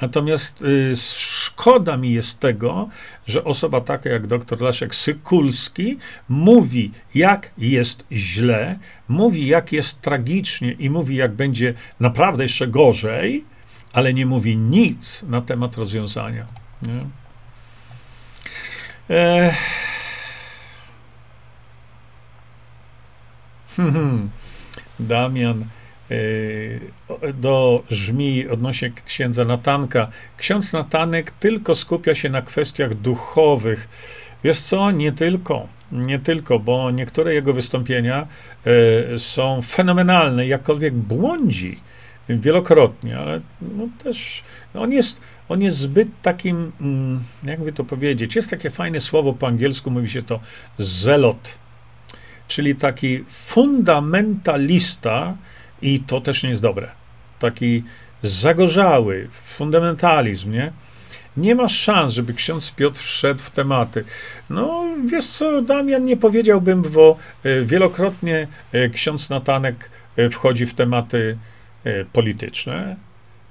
[0.00, 2.88] Natomiast y, szkoda mi jest tego,
[3.26, 5.98] że osoba taka jak dr Leszek Sykulski
[6.28, 13.44] mówi, jak jest źle, mówi, jak jest tragicznie i mówi, jak będzie naprawdę jeszcze gorzej,
[13.92, 16.46] ale nie mówi nic na temat rozwiązania.
[16.82, 17.04] Nie?
[19.10, 19.54] E...
[25.00, 25.64] Damian
[26.10, 26.14] e,
[27.32, 30.08] do żmi odnośnie księdza Natanka.
[30.36, 33.88] Ksiądz Natanek tylko skupia się na kwestiach duchowych.
[34.44, 34.90] Wiesz co?
[34.90, 35.68] Nie tylko.
[35.92, 38.26] Nie tylko, bo niektóre jego wystąpienia
[39.14, 41.80] e, są fenomenalne, jakkolwiek błądzi
[42.28, 44.42] wielokrotnie, ale no też
[44.74, 49.32] no on, jest, on jest zbyt takim, mm, jakby to powiedzieć, jest takie fajne słowo
[49.32, 50.40] po angielsku, mówi się to
[50.78, 51.58] zelot,
[52.48, 55.36] czyli taki fundamentalista
[55.82, 56.88] i to też nie jest dobre.
[57.38, 57.84] Taki
[58.22, 60.72] zagorzały fundamentalizm, nie?
[61.36, 64.04] Nie ma szans, żeby ksiądz Piotr wszedł w tematy.
[64.50, 70.74] No, wiesz co, Damian, nie powiedziałbym, bo e, wielokrotnie e, ksiądz Natanek e, wchodzi w
[70.74, 71.36] tematy
[72.12, 72.96] polityczne,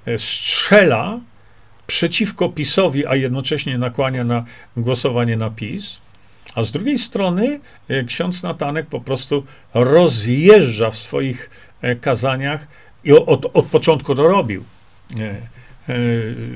[0.06, 1.20] e, strzela
[1.88, 4.46] przeciwko PiSowi, a jednocześnie nakłania na
[4.78, 5.98] głosowanie na PiS,
[6.56, 11.50] a z drugiej strony e, ksiądz Natanek po prostu rozjeżdża w swoich
[12.02, 12.68] kazaniach
[13.04, 14.64] i od, od początku to robił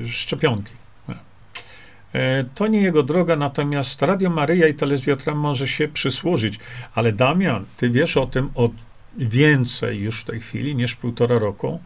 [0.06, 0.72] szczepionki.
[2.54, 6.58] To nie jego droga, natomiast Radio Maryja i Telewizja może się przysłużyć.
[6.94, 8.72] Ale Damian, ty wiesz o tym od
[9.18, 11.80] więcej już w tej chwili niż półtora roku.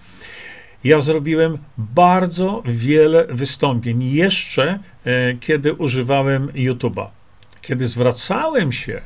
[0.85, 7.07] Ja zrobiłem bardzo wiele wystąpień, jeszcze e, kiedy używałem YouTube'a.
[7.63, 9.01] Kiedy zwracałem się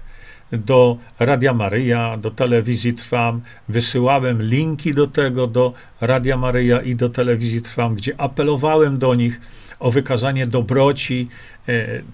[0.53, 7.09] do Radia Maryja, do telewizji Trwam, wysyłałem linki do tego, do Radia Maryja i do
[7.09, 9.41] telewizji Trwam, gdzie apelowałem do nich
[9.79, 11.29] o wykazanie dobroci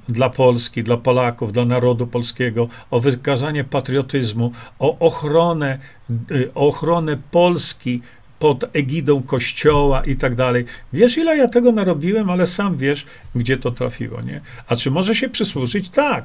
[0.08, 5.78] dla Polski, dla Polaków, dla narodu polskiego, o wykazanie patriotyzmu, o ochronę,
[6.10, 8.02] e, o ochronę Polski
[8.38, 10.64] pod egidą kościoła i tak dalej.
[10.92, 14.40] Wiesz, ile ja tego narobiłem, ale sam wiesz, gdzie to trafiło, nie?
[14.66, 15.90] A czy może się przysłużyć?
[15.90, 16.24] Tak.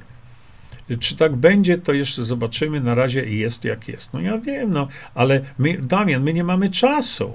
[1.00, 2.82] Czy tak będzie, to jeszcze zobaczymy.
[2.82, 4.14] Na razie jest jak jest.
[4.14, 7.34] No ja wiem, no, ale my, Damian, my nie mamy czasu.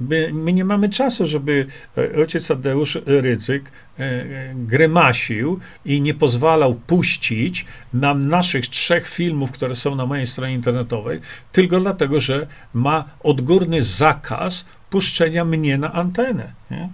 [0.00, 1.66] My, my, nie mamy czasu, żeby
[1.98, 9.50] e, ojciec Tadeusz Rydzyk e, e, grymasił i nie pozwalał puścić nam naszych trzech filmów,
[9.50, 11.20] które są na mojej stronie internetowej,
[11.52, 16.52] tylko dlatego, że ma odgórny zakaz puszczenia mnie na antenę.
[16.70, 16.88] Nie?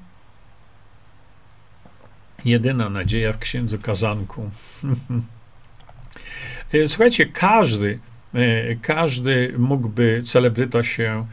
[2.44, 4.50] Jedyna nadzieja w księdzu Kazanku.
[6.86, 7.98] Słuchajcie, każdy,
[8.82, 11.26] każdy mógłby celebryta się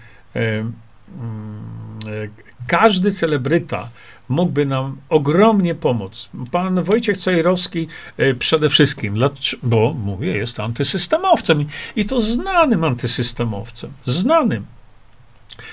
[2.67, 3.89] każdy celebryta
[4.29, 6.29] mógłby nam ogromnie pomóc.
[6.51, 7.87] Pan Wojciech Cejrowski
[8.17, 9.15] e, przede wszystkim,
[9.63, 14.65] bo mówię, jest antysystemowcem i to znanym antysystemowcem, znanym.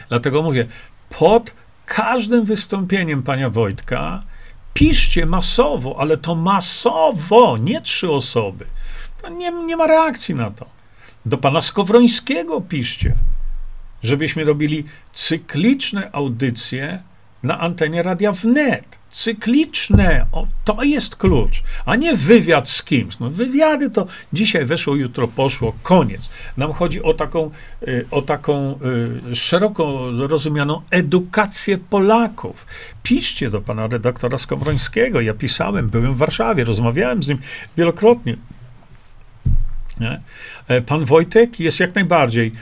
[0.08, 0.66] Dlatego mówię,
[1.18, 1.52] pod
[1.86, 4.22] każdym wystąpieniem pana Wojtka
[4.74, 8.64] piszcie masowo, ale to masowo, nie trzy osoby.
[9.30, 10.66] Nie, nie ma reakcji na to.
[11.26, 13.14] Do pana Skowrońskiego piszcie
[14.02, 17.02] żebyśmy robili cykliczne audycje
[17.42, 18.98] na antenie Radia Wnet.
[19.10, 23.18] Cykliczne, o, to jest klucz, a nie wywiad z kimś.
[23.18, 26.28] No, wywiady to dzisiaj weszło, jutro poszło, koniec.
[26.56, 27.50] Nam chodzi o taką,
[27.88, 28.78] y, o taką
[29.32, 32.66] y, szeroko rozumianą edukację Polaków.
[33.02, 35.20] Piszcie do pana redaktora Skowrońskiego.
[35.20, 37.38] Ja pisałem, byłem w Warszawie, rozmawiałem z nim
[37.76, 38.36] wielokrotnie.
[40.00, 40.20] Nie?
[40.68, 42.52] E, pan Wojtek jest jak najbardziej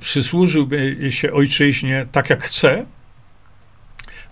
[0.00, 2.86] przysłużyłby się ojczyźnie tak, jak chce,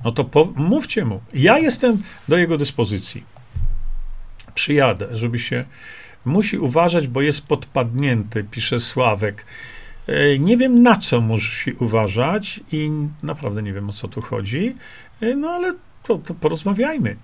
[0.05, 1.21] no to po, mówcie mu.
[1.35, 3.25] Ja jestem do jego dyspozycji.
[4.55, 5.65] Przyjadę, żeby się.
[6.25, 9.47] Musi uważać, bo jest podpadnięty, pisze Sławek.
[10.39, 12.91] Nie wiem, na co musi uważać i
[13.23, 14.77] naprawdę nie wiem, o co tu chodzi,
[15.37, 17.17] no ale to, to porozmawiajmy.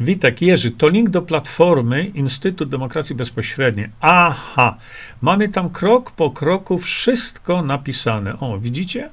[0.00, 3.88] Witek, Jerzy, to link do platformy Instytut Demokracji Bezpośredniej.
[4.00, 4.76] Aha,
[5.22, 8.40] mamy tam krok po kroku wszystko napisane.
[8.40, 9.10] O, widzicie?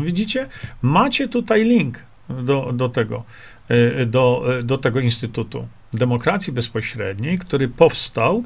[0.00, 0.48] Widzicie?
[0.82, 3.24] Macie tutaj link do, do tego,
[3.68, 8.44] e, do, e, do tego Instytutu Demokracji Bezpośredniej, który powstał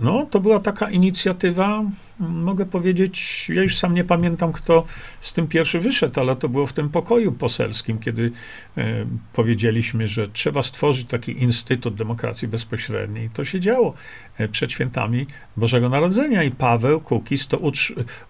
[0.00, 1.84] no, to była taka inicjatywa,
[2.18, 4.84] mogę powiedzieć, ja już sam nie pamiętam, kto
[5.20, 8.32] z tym pierwszy wyszedł, ale to było w tym pokoju poselskim, kiedy
[8.76, 13.30] e, powiedzieliśmy, że trzeba stworzyć taki Instytut Demokracji Bezpośredniej.
[13.30, 13.94] To się działo
[14.38, 17.58] e, przed świętami Bożego Narodzenia i Paweł Kukis to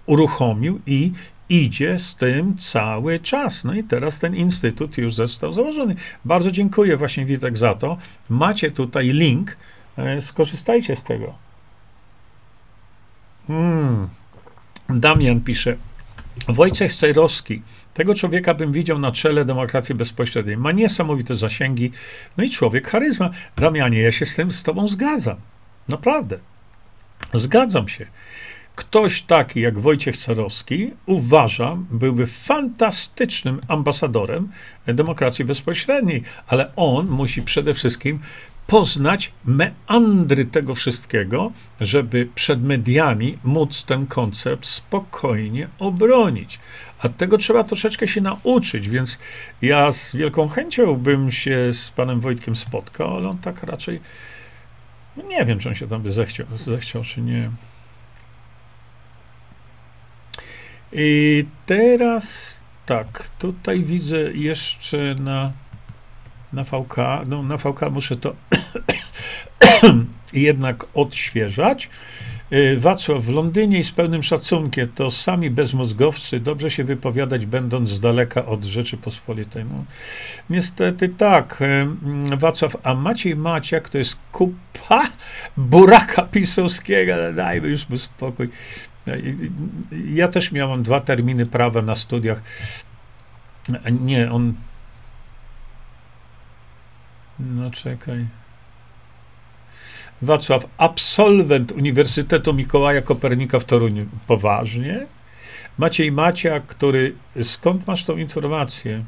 [0.07, 1.13] uruchomił i
[1.49, 3.65] idzie z tym cały czas.
[3.65, 5.95] No i teraz ten instytut już został założony.
[6.25, 7.97] Bardzo dziękuję właśnie Witek za to.
[8.29, 9.72] Macie tutaj link, E,
[10.21, 11.35] skorzystajcie z tego.
[13.47, 14.09] Hmm.
[14.89, 15.77] Damian pisze.
[16.49, 17.63] Wojciech Cejrowski.
[17.95, 20.57] Tego człowieka bym widział na czele demokracji bezpośredniej.
[20.57, 21.93] Ma niesamowite zasięgi.
[22.37, 23.31] No i człowiek charyzma.
[23.57, 25.37] Damianie, ja się z tym z tobą zgadzam.
[25.89, 26.39] Naprawdę.
[27.35, 28.07] Zgadzam się.
[28.77, 34.49] Ktoś taki jak Wojciech Cerowski, uważam, byłby fantastycznym ambasadorem
[34.87, 38.21] demokracji bezpośredniej, ale on musi przede wszystkim
[38.67, 46.59] poznać meandry tego wszystkiego, żeby przed mediami móc ten koncept spokojnie obronić.
[46.99, 49.19] A tego trzeba troszeczkę się nauczyć, więc
[49.63, 54.01] ja z wielką chęcią bym się z panem Wojtkiem spotkał, ale on tak raczej,
[55.17, 57.51] no nie wiem, czy on się tam by zechciał, zechciał czy nie.
[60.93, 65.53] I teraz tak, tutaj widzę jeszcze na
[66.53, 66.97] na VK,
[67.27, 68.35] no na VK muszę to
[70.33, 71.89] jednak odświeżać.
[72.53, 77.91] Y, Wacław, w Londynie i z pełnym szacunkiem to sami bezmozgowcy dobrze się wypowiadać, będąc
[77.91, 79.65] z daleka od Rzeczypospolitej.
[79.65, 79.85] No,
[80.51, 81.63] niestety tak.
[82.33, 85.03] Y, Wacław, a Maciej Maciak to jest kupa
[85.57, 87.13] buraka pisowskiego.
[87.37, 88.49] Dajmy już mu spokój.
[89.09, 89.35] Y,
[90.07, 92.43] ja też miałem dwa terminy prawa na studiach.
[94.01, 94.55] Nie, on
[97.43, 98.27] no czekaj.
[100.23, 104.07] Wacław, absolwent Uniwersytetu Mikołaja Kopernika w Toruniu.
[104.27, 105.07] Poważnie?
[105.79, 107.15] Maciej Macia, który.
[107.43, 109.05] Skąd masz tą informację?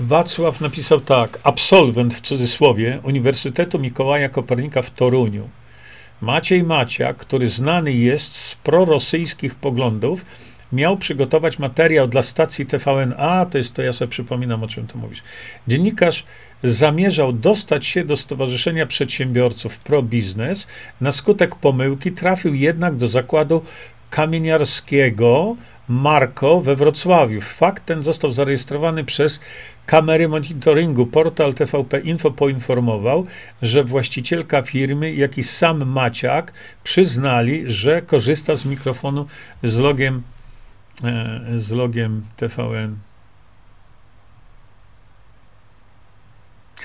[0.00, 5.48] Wacław napisał tak, absolwent w cudzysłowie Uniwersytetu Mikołaja Kopernika w Toruniu.
[6.20, 10.24] Maciej Macia, który znany jest z prorosyjskich poglądów,
[10.72, 13.14] miał przygotować materiał dla stacji TVN.
[13.18, 15.22] A, to jest to, ja sobie przypominam, o czym tu mówisz.
[15.68, 16.24] Dziennikarz
[16.62, 20.66] zamierzał dostać się do Stowarzyszenia Przedsiębiorców Pro Biznes.
[21.00, 23.62] Na skutek pomyłki trafił jednak do zakładu
[24.10, 25.56] kamieniarskiego
[25.88, 27.40] Marko we Wrocławiu.
[27.40, 29.40] Fakt ten został zarejestrowany przez
[29.86, 31.06] kamery monitoringu.
[31.06, 33.26] Portal TVP Info poinformował,
[33.62, 36.52] że właścicielka firmy, jak i sam Maciak
[36.84, 39.26] przyznali, że korzysta z mikrofonu
[39.62, 40.22] z logiem,
[41.56, 42.96] z logiem TVN.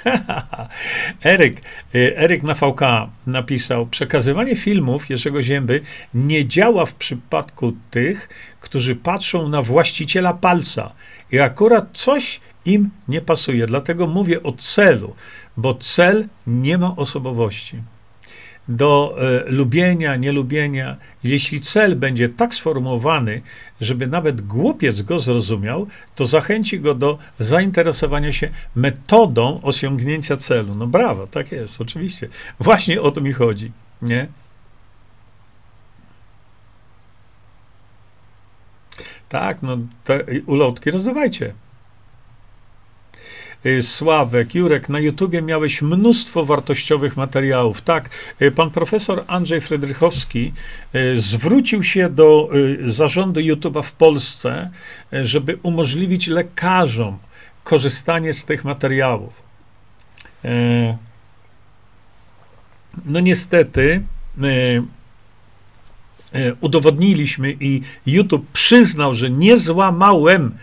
[1.26, 1.61] Eryk,
[1.95, 2.82] e, Eryk na VK
[3.28, 5.82] napisał: Przekazywanie filmów Jerzego Zięby
[6.13, 8.30] nie działa w przypadku tych,
[8.61, 10.91] którzy patrzą na właściciela palca.
[11.32, 13.65] I akurat coś im nie pasuje.
[13.65, 15.15] Dlatego mówię o celu,
[15.57, 17.78] bo cel nie ma osobowości.
[18.70, 23.41] Do e, lubienia, nielubienia, jeśli cel będzie tak sformułowany,
[23.82, 30.76] żeby nawet głupiec go zrozumiał, to zachęci go do zainteresowania się metodą osiągnięcia celu.
[30.76, 32.30] No brawo, tak jest, oczywiście.
[32.59, 34.28] Właśnie o to mi chodzi, nie?
[39.30, 41.53] Tak, no te ulotki rozdawajcie.
[43.68, 47.82] Y, Sławek, Jurek, na YouTubie miałeś mnóstwo wartościowych materiałów.
[47.82, 48.09] Tak,
[48.41, 50.53] y, pan profesor Andrzej Frydrychowski
[50.95, 52.49] y, zwrócił się do
[52.88, 54.70] zarządu YouTube'a w Polsce,
[55.11, 57.18] żeby umożliwić lekarzom
[57.63, 59.47] korzystanie z tych materiałów.
[63.05, 64.01] No niestety,
[66.61, 70.57] udowodniliśmy i YouTube przyznał, że nie złamałem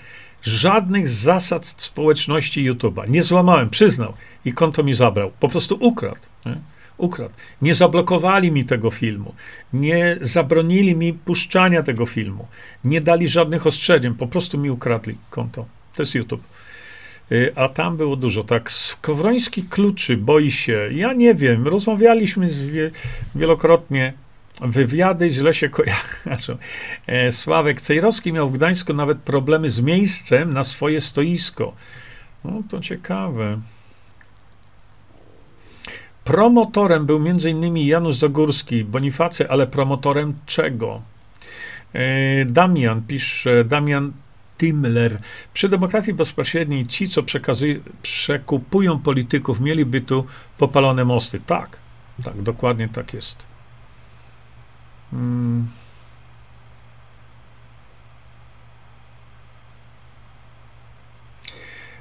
[0.45, 3.09] żadnych zasad społeczności YouTube'a.
[3.09, 4.14] Nie złamałem, przyznał
[4.45, 5.30] i konto mi zabrał.
[5.40, 6.20] Po prostu ukradł.
[6.47, 6.57] Nie?
[6.97, 7.34] Ukradł.
[7.62, 9.34] Nie zablokowali mi tego filmu,
[9.72, 12.47] nie zabronili mi puszczania tego filmu,
[12.84, 15.66] nie dali żadnych ostrzeżeń, po prostu mi ukradli konto.
[15.97, 16.42] To jest YouTube.
[17.32, 18.45] Y, a tam było dużo.
[18.45, 20.88] Tak, Skowroński kluczy, boi się.
[20.92, 22.90] Ja nie wiem, rozmawialiśmy z wie,
[23.34, 24.12] wielokrotnie
[24.61, 26.57] Wywiady źle się kojarzą.
[27.07, 31.74] E, Sławek Cejrowski miał w Gdańsku nawet problemy z miejscem na swoje stoisko.
[32.44, 33.61] No to ciekawe.
[36.24, 37.76] Promotorem był m.in.
[37.76, 41.02] Janusz Zagórski, Bonifacy, ale promotorem czego?
[41.92, 44.12] E, Damian pisze, Damian
[44.59, 45.18] Timler.
[45.55, 47.22] Przy demokracji bezpośredniej ci, co
[48.02, 50.26] przekupują polityków, mieliby tu
[50.59, 51.40] popalone mosty.
[51.46, 51.78] Tak,
[52.24, 53.53] tak, dokładnie tak jest.
[55.15, 55.67] Hmm.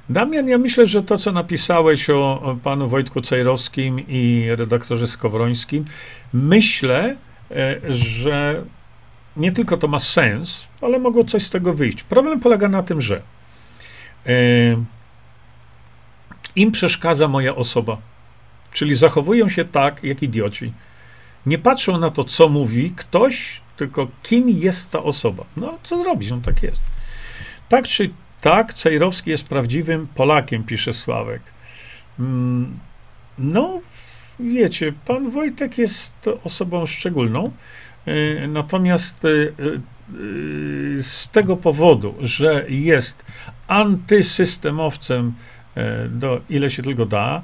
[0.08, 5.84] Damian, ja myślę, że to, co napisałeś o, o panu Wojtku Cejrowskim i redaktorze Skowrońskim,
[6.32, 7.16] myślę,
[7.50, 8.64] e, że
[9.36, 12.02] nie tylko to ma sens, ale mogło coś z tego wyjść.
[12.02, 13.22] Problem polega na tym, że
[14.26, 14.32] e,
[16.56, 17.96] im przeszkadza moja osoba,
[18.72, 20.72] czyli zachowują się tak, jak idioci
[21.46, 25.44] nie patrzą na to, co mówi ktoś, tylko kim jest ta osoba.
[25.56, 26.30] No, co zrobić?
[26.30, 26.82] No tak jest.
[27.68, 31.42] Tak czy tak, Cejrowski jest prawdziwym Polakiem, pisze Sławek.
[32.18, 32.78] Mm,
[33.38, 33.80] no,
[34.40, 36.14] wiecie, pan Wojtek jest
[36.44, 37.52] osobą szczególną,
[38.06, 39.52] e, natomiast e, e,
[41.02, 43.24] z tego powodu, że jest
[43.68, 45.34] antysystemowcem
[46.08, 47.42] do ile się tylko da,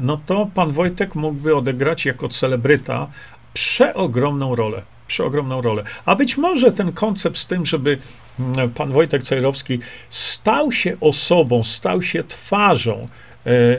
[0.00, 3.08] no to pan Wojtek mógłby odegrać jako celebryta
[3.52, 4.82] przeogromną rolę.
[5.06, 5.84] Przeogromną rolę.
[6.04, 7.98] A być może ten koncept z tym, żeby
[8.40, 9.78] mm, pan Wojtek Cejrowski
[10.10, 13.08] stał się osobą, stał się twarzą,
[13.46, 13.76] e, e,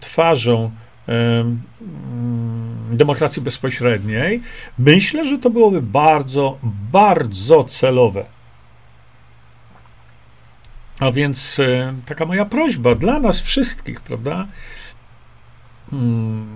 [0.00, 0.70] twarzą
[1.08, 1.62] mm,
[2.92, 4.42] demokracji bezpośredniej,
[4.78, 6.58] myślę, że to byłoby bardzo,
[6.92, 8.24] bardzo celowe.
[11.00, 11.60] A więc
[12.06, 14.46] taka moja prośba dla nas wszystkich, prawda?
[15.90, 16.46] Hmm,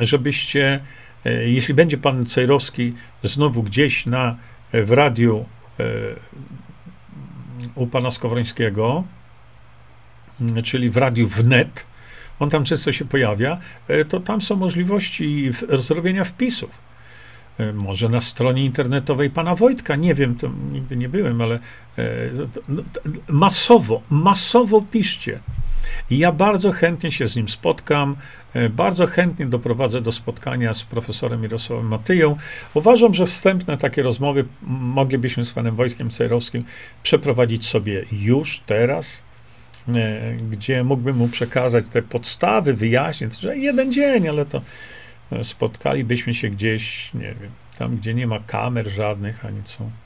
[0.00, 0.80] żebyście,
[1.24, 4.36] e, jeśli będzie pan Cejrowski znowu gdzieś na,
[4.72, 5.44] e, w radiu
[5.80, 5.84] e,
[7.74, 9.04] u pana Skowrońskiego,
[10.40, 11.86] mm, czyli w radiu wnet,
[12.38, 13.58] on tam często się pojawia,
[14.08, 16.70] to tam są możliwości zrobienia wpisów.
[17.74, 21.58] Może na stronie internetowej pana Wojtka, nie wiem, to nigdy nie byłem, ale
[23.28, 25.40] masowo, masowo piszcie.
[26.10, 28.16] I ja bardzo chętnie się z nim spotkam,
[28.54, 32.36] e, bardzo chętnie doprowadzę do spotkania z profesorem Mirosławem Matyją.
[32.74, 36.64] Uważam, że wstępne takie rozmowy moglibyśmy z panem Wojtkiem Cejrowskim
[37.02, 39.22] przeprowadzić sobie już, teraz,
[39.88, 44.60] e, gdzie mógłbym mu przekazać te podstawy, wyjaśnić, że jeden dzień, ale to
[45.32, 50.05] e, spotkalibyśmy się gdzieś, nie wiem, tam, gdzie nie ma kamer żadnych ani co.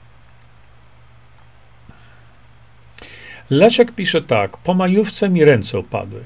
[3.51, 4.57] Leszek pisze tak.
[4.57, 6.21] Po majówce mi ręce opadły.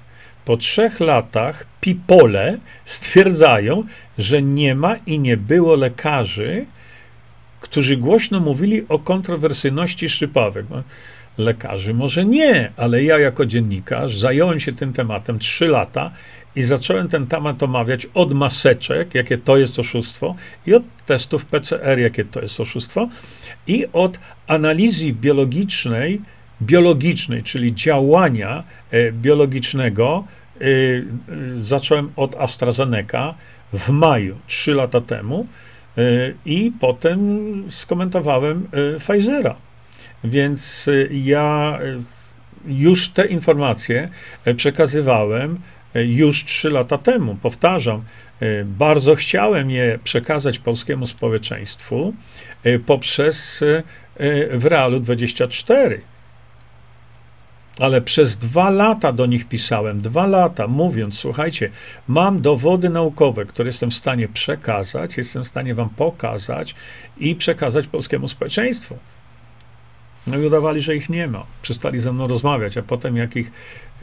[0.44, 3.84] Po trzech latach pipole stwierdzają,
[4.18, 6.66] że nie ma i nie było lekarzy,
[7.60, 10.66] którzy głośno mówili o kontrowersyjności szczypawek.
[10.70, 10.82] No,
[11.38, 16.10] lekarzy może nie, ale ja jako dziennikarz zająłem się tym tematem trzy lata
[16.56, 20.34] i zacząłem ten temat omawiać od maseczek, jakie to jest oszustwo,
[20.66, 23.08] i od testów PCR, jakie to jest oszustwo,
[23.66, 26.20] i od analizy biologicznej
[26.66, 30.24] biologicznej, czyli działania e, biologicznego,
[30.60, 31.04] e, e,
[31.56, 33.34] zacząłem od AstraZeneca
[33.72, 35.46] w maju, trzy lata temu,
[36.46, 37.18] i potem
[37.70, 39.56] skomentowałem Pfizera.
[40.24, 41.78] Więc ja
[42.66, 44.08] już te informacje
[44.56, 45.60] przekazywałem
[45.94, 47.34] już trzy lata temu.
[47.42, 48.04] Powtarzam,
[48.64, 52.14] bardzo chciałem je przekazać polskiemu społeczeństwu
[52.86, 53.64] poprzez
[54.50, 56.00] w Realu 24
[57.80, 61.70] ale przez dwa lata do nich pisałem, dwa lata, mówiąc: Słuchajcie,
[62.08, 66.74] mam dowody naukowe, które jestem w stanie przekazać, jestem w stanie wam pokazać
[67.18, 68.98] i przekazać polskiemu społeczeństwu.
[70.26, 71.46] No i udawali, że ich nie ma.
[71.62, 73.52] Przestali ze mną rozmawiać, a potem, jak ich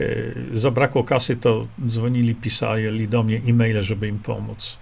[0.00, 4.81] y, zabrakło kasy, to dzwonili, pisali do mnie e-maile, żeby im pomóc.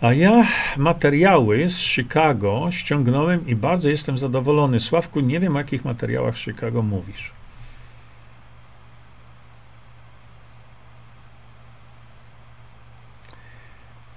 [0.00, 0.46] A ja
[0.76, 4.80] materiały z Chicago ściągnąłem i bardzo jestem zadowolony.
[4.80, 7.32] Sławku, nie wiem o jakich materiałach z Chicago mówisz.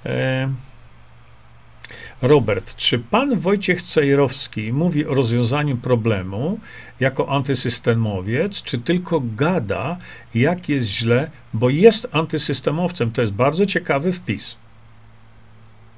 [0.05, 0.49] E...
[2.21, 6.59] Robert, czy pan Wojciech Cejrowski mówi o rozwiązaniu problemu
[6.99, 9.97] jako antysystemowiec, czy tylko gada,
[10.35, 13.11] jak jest źle, bo jest antysystemowcem?
[13.11, 14.60] To jest bardzo ciekawy wpis.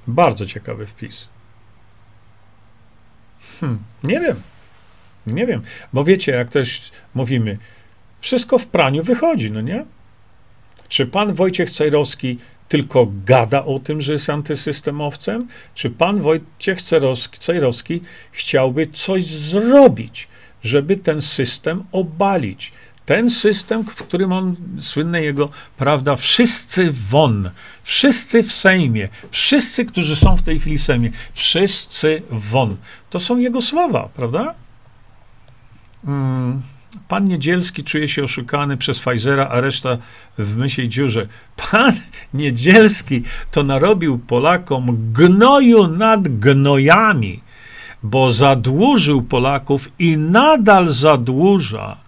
[0.08, 1.28] Bardzo ciekawy wpis.
[3.60, 4.42] Hmm, nie wiem.
[5.28, 5.62] Nie wiem.
[5.94, 7.58] Bo wiecie, jak też mówimy,
[8.22, 9.86] wszystko w praniu wychodzi, no nie?
[10.88, 12.38] Czy pan Wojciech Cejrowski
[12.70, 15.48] tylko gada o tym, że jest antysystemowcem?
[15.76, 16.82] Czy pan Wojciech
[17.40, 18.02] Cejrowski
[18.32, 20.28] chciałby coś zrobić,
[20.64, 22.72] żeby ten system obalić?
[23.06, 27.50] Ten system, w którym on, słynne jego, prawda, wszyscy won,
[27.84, 32.76] wszyscy w Sejmie, wszyscy, którzy są w tej chwili w Sejmie, wszyscy won.
[33.10, 34.56] To są jego słowa, prawda?
[36.06, 36.62] Hmm.
[37.08, 39.98] Pan Niedzielski czuje się oszukany przez Pfizera, a reszta
[40.38, 41.28] w mysiej dziurze.
[41.72, 41.94] Pan
[42.34, 47.40] Niedzielski to narobił Polakom gnoju nad gnojami,
[48.04, 52.03] bo zadłużył Polaków i nadal zadłuża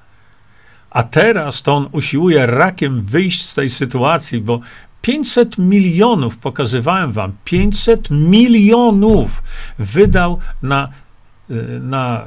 [0.95, 4.59] a teraz to on usiłuje rakiem wyjść z tej sytuacji, bo
[5.01, 9.43] 500 milionów, pokazywałem wam, 500 milionów
[9.79, 10.89] wydał na,
[11.51, 12.25] y, na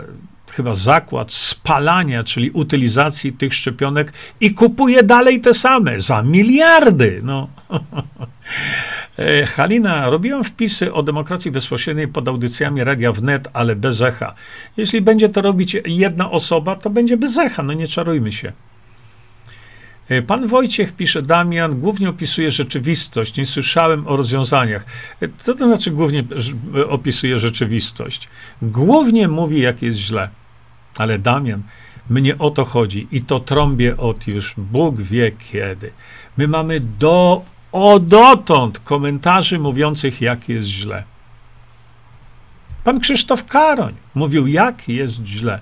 [0.50, 7.20] chyba zakład spalania, czyli utylizacji tych szczepionek i kupuje dalej te same za miliardy.
[7.24, 7.48] No.
[9.18, 14.34] E, Halina, robiłam wpisy o demokracji bezpośredniej pod audycjami Radia Wnet, ale bez echa.
[14.76, 18.52] Jeśli będzie to robić jedna osoba, to będzie bez echa, no nie czarujmy się.
[20.08, 23.36] E, pan Wojciech, pisze Damian, głównie opisuje rzeczywistość.
[23.36, 24.84] Nie słyszałem o rozwiązaniach.
[25.22, 26.24] E, co to znaczy głównie
[26.88, 28.28] opisuje rzeczywistość?
[28.62, 30.28] Głównie mówi, jak jest źle.
[30.98, 31.62] Ale Damian,
[32.10, 35.90] mnie o to chodzi i to trąbię od już Bóg wie kiedy.
[36.36, 37.42] My mamy do
[37.72, 41.04] o dotąd komentarzy mówiących, jak jest źle.
[42.84, 45.60] Pan Krzysztof Karoń mówił, jak jest źle.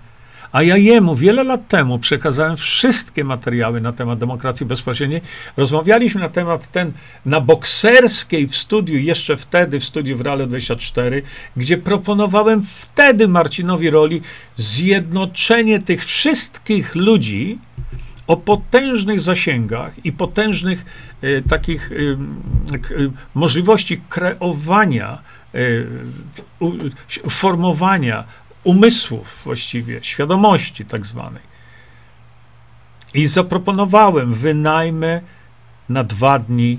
[0.53, 5.20] A ja jemu wiele lat temu przekazałem wszystkie materiały na temat demokracji bezpośredniej.
[5.57, 6.92] Rozmawialiśmy na temat ten
[7.26, 11.22] na bokserskiej w studiu, jeszcze wtedy w studiu w Rale 24,
[11.57, 14.20] gdzie proponowałem wtedy Marcinowi Roli
[14.57, 17.58] zjednoczenie tych wszystkich ludzi,
[18.26, 20.84] o potężnych zasięgach i potężnych
[21.22, 21.94] e, takich e,
[23.34, 25.18] możliwości kreowania,
[26.61, 26.72] u,
[27.30, 28.24] formowania
[28.64, 31.42] umysłów właściwie, świadomości tak zwanej.
[33.14, 35.20] I zaproponowałem, wynajmę
[35.88, 36.78] na dwa dni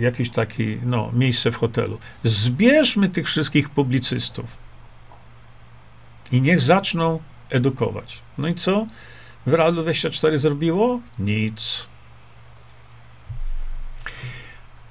[0.00, 1.98] jakieś takie no, miejsce w hotelu.
[2.22, 4.56] Zbierzmy tych wszystkich publicystów
[6.32, 7.20] i niech zaczną
[7.50, 8.18] edukować.
[8.38, 8.86] No i co?
[9.46, 11.00] Realu 24 zrobiło?
[11.18, 11.86] Nic.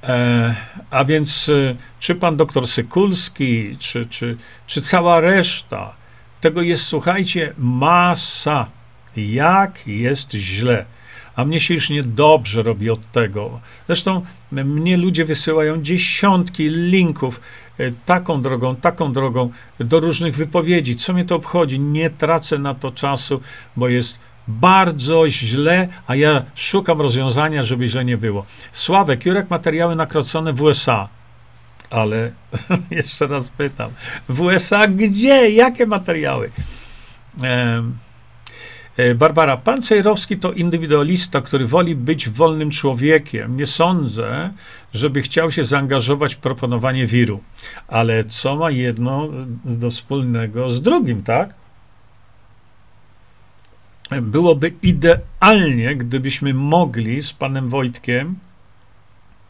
[0.03, 0.55] E,
[0.89, 5.93] a więc e, czy pan doktor Sykulski, czy, czy, czy cała reszta,
[6.41, 8.67] tego jest, słuchajcie, masa.
[9.17, 10.85] Jak jest źle.
[11.35, 13.59] A mnie się już niedobrze robi od tego.
[13.87, 17.41] Zresztą mnie ludzie wysyłają dziesiątki linków
[17.77, 20.95] e, taką drogą, taką drogą do różnych wypowiedzi.
[20.95, 21.79] Co mnie to obchodzi?
[21.79, 23.41] Nie tracę na to czasu,
[23.75, 28.45] bo jest bardzo źle, a ja szukam rozwiązania, żeby źle nie było.
[28.71, 31.09] Sławek, Jurek, materiały nakrocone w USA.
[31.89, 32.31] Ale
[32.91, 33.91] jeszcze raz pytam,
[34.29, 35.49] w USA gdzie?
[35.49, 36.51] Jakie materiały?
[38.97, 43.57] E, Barbara, pan Cejrowski to indywidualista, który woli być wolnym człowiekiem.
[43.57, 44.53] Nie sądzę,
[44.93, 47.39] żeby chciał się zaangażować w proponowanie wiru.
[47.87, 49.29] Ale co ma jedno
[49.65, 51.62] do wspólnego z drugim, tak?
[54.21, 58.35] Byłoby idealnie, gdybyśmy mogli z panem Wojtkiem,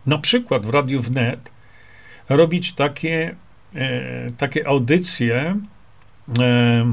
[0.06, 1.52] na przykład w Radiu Wnet,
[2.30, 3.36] robić takie,
[3.76, 5.60] e, takie audycje,
[6.40, 6.92] e,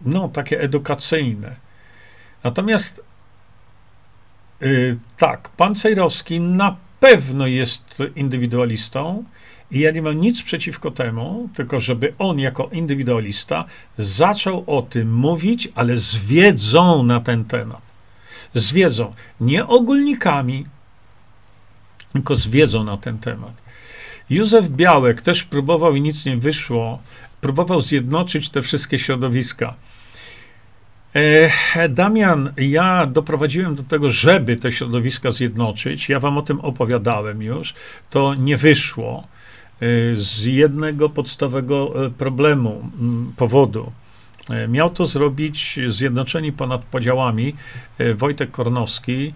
[0.00, 1.56] no, takie edukacyjne.
[2.44, 3.00] Natomiast
[4.62, 4.66] e,
[5.16, 9.24] tak, pan Cejrowski na pewno jest indywidualistą,
[9.70, 13.64] i ja nie mam nic przeciwko temu, tylko żeby on jako indywidualista
[13.96, 17.80] zaczął o tym mówić, ale z wiedzą na ten temat.
[18.54, 20.66] Z wiedzą, nie ogólnikami,
[22.12, 23.52] tylko z wiedzą na ten temat.
[24.30, 27.02] Józef Białek też próbował i nic nie wyszło.
[27.40, 29.74] Próbował zjednoczyć te wszystkie środowiska.
[31.14, 36.08] E, Damian, ja doprowadziłem do tego, żeby te środowiska zjednoczyć.
[36.08, 37.74] Ja wam o tym opowiadałem już.
[38.10, 39.28] To nie wyszło
[40.14, 42.90] z jednego podstawowego e, problemu,
[43.36, 43.92] powodu.
[44.50, 47.54] E, miał to zrobić Zjednoczeni ponad podziałami
[48.16, 49.34] Wojtek Kornowski.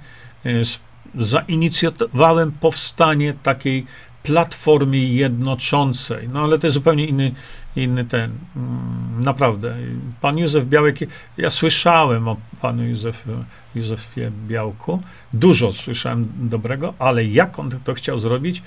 [1.15, 3.87] Zainicjowałem powstanie takiej
[4.25, 6.29] platformy jednoczącej.
[6.29, 7.33] No ale to jest zupełnie inny,
[7.77, 8.31] inny ten.
[8.57, 9.77] Mm, naprawdę.
[10.21, 10.99] Pan Józef Białek,
[11.37, 13.29] ja słyszałem o panu Józef,
[13.75, 15.03] Józefie Białku,
[15.33, 18.63] dużo słyszałem dobrego, ale jak on to chciał zrobić,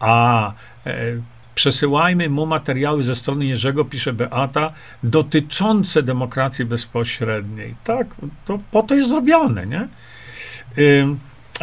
[0.00, 0.52] a
[0.86, 0.92] e,
[1.54, 4.72] przesyłajmy mu materiały ze strony Jerzego, pisze Beata,
[5.02, 7.74] dotyczące demokracji bezpośredniej.
[7.84, 8.06] Tak,
[8.44, 9.88] to po to jest zrobione, nie?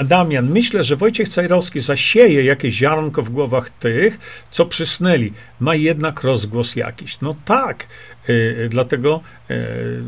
[0.03, 5.33] Damian, myślę, że Wojciech Cajrowski zasieje jakieś ziarnko w głowach tych, co przysnęli.
[5.59, 7.21] Ma jednak rozgłos jakiś.
[7.21, 7.87] No tak,
[8.29, 9.21] y, dlatego
[9.51, 10.03] y,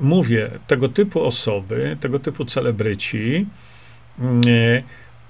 [0.00, 3.46] mówię, tego typu osoby, tego typu celebryci,
[4.46, 4.82] y,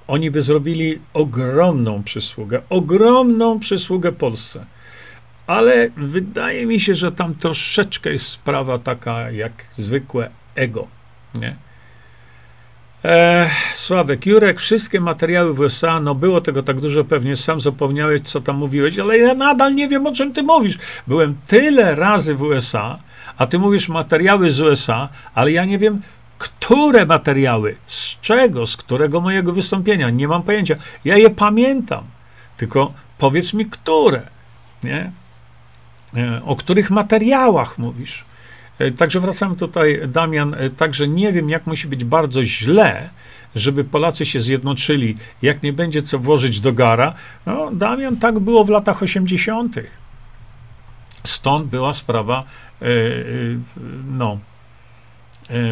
[0.09, 4.65] oni by zrobili ogromną przysługę, ogromną przysługę Polsce.
[5.47, 10.87] Ale wydaje mi się, że tam troszeczkę jest sprawa taka jak zwykłe ego.
[11.35, 11.57] Nie?
[13.75, 18.41] Sławek, Jurek, wszystkie materiały w USA, no było tego tak dużo, pewnie sam zapomniałeś, co
[18.41, 20.79] tam mówiłeś, ale ja nadal nie wiem, o czym ty mówisz.
[21.07, 22.99] Byłem tyle razy w USA,
[23.39, 26.03] a ty mówisz materiały z USA, ale ja nie wiem,
[26.45, 30.75] które materiały, z czego, z którego mojego wystąpienia, nie mam pojęcia.
[31.05, 32.05] Ja je pamiętam,
[32.57, 34.23] tylko powiedz mi, które,
[34.83, 35.11] nie?
[36.16, 38.25] E, o których materiałach mówisz.
[38.79, 43.11] E, także wracam tutaj, Damian, e, także nie wiem, jak musi być bardzo źle,
[43.55, 47.15] żeby Polacy się zjednoczyli, jak nie będzie co włożyć do gara.
[47.47, 49.77] No, Damian, tak było w latach 80.
[51.25, 52.45] Stąd była sprawa,
[54.09, 54.39] no,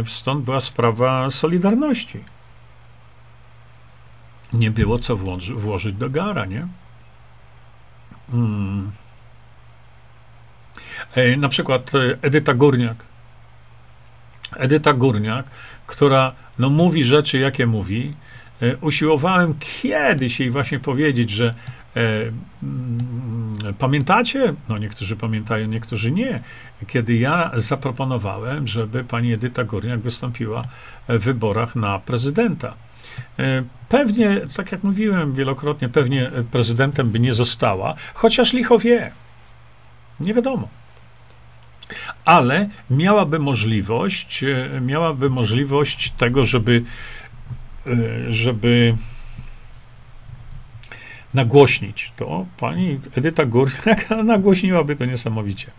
[0.06, 2.24] stąd była sprawa Solidarności.
[4.52, 6.66] Nie było co włoży, włożyć do gara, nie?
[8.30, 8.92] Hmm.
[11.14, 13.04] E, na przykład e, Edyta Górniak.
[14.56, 15.46] Edyta Górniak,
[15.86, 18.14] która no, mówi rzeczy, jakie mówi.
[18.80, 21.81] Usiłowałem kiedyś jej właśnie powiedzieć, że E,
[23.78, 24.54] pamiętacie?
[24.68, 26.42] No niektórzy pamiętają, niektórzy nie.
[26.86, 30.62] Kiedy ja zaproponowałem, żeby pani Edyta Górniak wystąpiła
[31.08, 32.74] w wyborach na prezydenta.
[33.38, 39.12] E, pewnie, tak jak mówiłem wielokrotnie, pewnie prezydentem by nie została, chociaż licho wie.
[40.20, 40.68] Nie wiadomo.
[42.24, 46.84] Ale miałaby możliwość, e, miałaby możliwość tego, żeby,
[48.30, 48.96] żeby
[51.34, 52.46] nagłośnić to.
[52.56, 55.70] Pani Edyta Górniak nagłośniłaby to niesamowicie.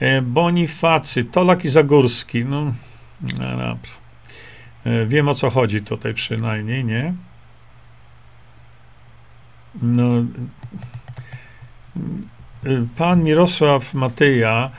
[0.00, 2.72] E, Bonifacy, Tolak i Zagórski, no,
[3.38, 3.78] no.
[4.84, 7.14] E, wiem o co chodzi tutaj przynajmniej, nie?
[9.82, 10.04] No,
[12.96, 14.70] pan Mirosław Matyja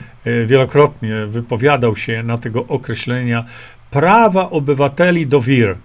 [0.46, 3.46] wielokrotnie wypowiadał się na tego określenia
[3.92, 5.78] prawa obywateli do wir.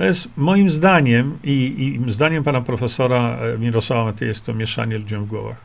[0.00, 1.74] To jest moim zdaniem i,
[2.06, 5.56] i zdaniem pana profesora Mirosława Matyja jest to mieszanie ludziom w głowach.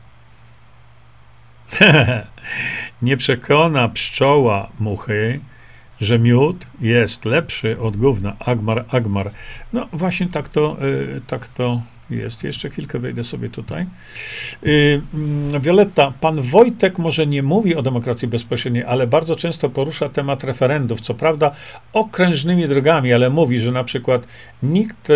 [3.02, 5.40] Nie przekona pszczoła muchy,
[6.02, 8.36] że miód jest lepszy od gówna.
[8.40, 9.32] Agmar, agmar.
[9.74, 12.44] No właśnie tak to, y, tak to jest.
[12.44, 13.86] Jeszcze chwilkę wejdę sobie tutaj.
[14.68, 20.10] Y, mm, Wioletta, pan Wojtek może nie mówi o demokracji bezpośredniej, ale bardzo często porusza
[20.10, 21.02] temat referendów.
[21.02, 21.56] Co prawda
[21.94, 24.28] okrężnymi drogami, ale mówi, że na przykład
[24.64, 25.12] nikt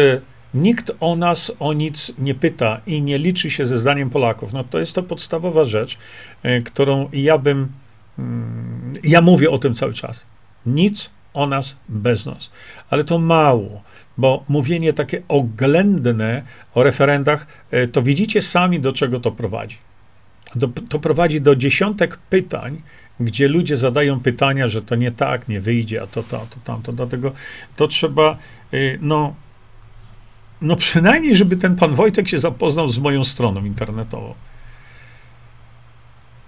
[0.54, 4.54] Nikt o nas o nic nie pyta i nie liczy się ze zdaniem Polaków.
[4.54, 5.98] No to jest to podstawowa rzecz,
[6.46, 7.68] y, którą ja bym.
[8.20, 10.26] Mm, ja mówię o tym cały czas.
[10.66, 12.52] Nic o nas bez nas.
[12.90, 13.82] Ale to mało,
[14.20, 16.44] bo mówienie takie oględne
[16.76, 19.78] o referendach, e, to widzicie sami, do czego to prowadzi.
[20.56, 22.82] Do, to prowadzi do dziesiątek pytań,
[23.20, 26.94] gdzie ludzie zadają pytania, że to nie tak, nie wyjdzie, a to, to, to tamto.
[26.94, 27.32] Dlatego
[27.76, 28.38] to trzeba,
[28.74, 29.36] e, no,
[30.62, 34.34] no przynajmniej, żeby ten pan Wojtek się zapoznał z moją stroną internetową.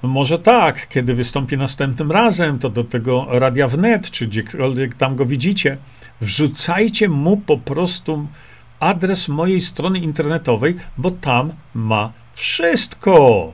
[0.01, 5.25] Może tak, kiedy wystąpi następnym razem, to do tego Radia Wnet, czy gdziekolwiek tam go
[5.25, 5.77] widzicie,
[6.21, 8.27] wrzucajcie mu po prostu
[8.79, 13.53] adres mojej strony internetowej, bo tam ma wszystko.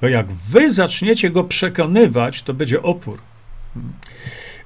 [0.00, 3.18] Bo jak wy zaczniecie go przekonywać, to będzie opór.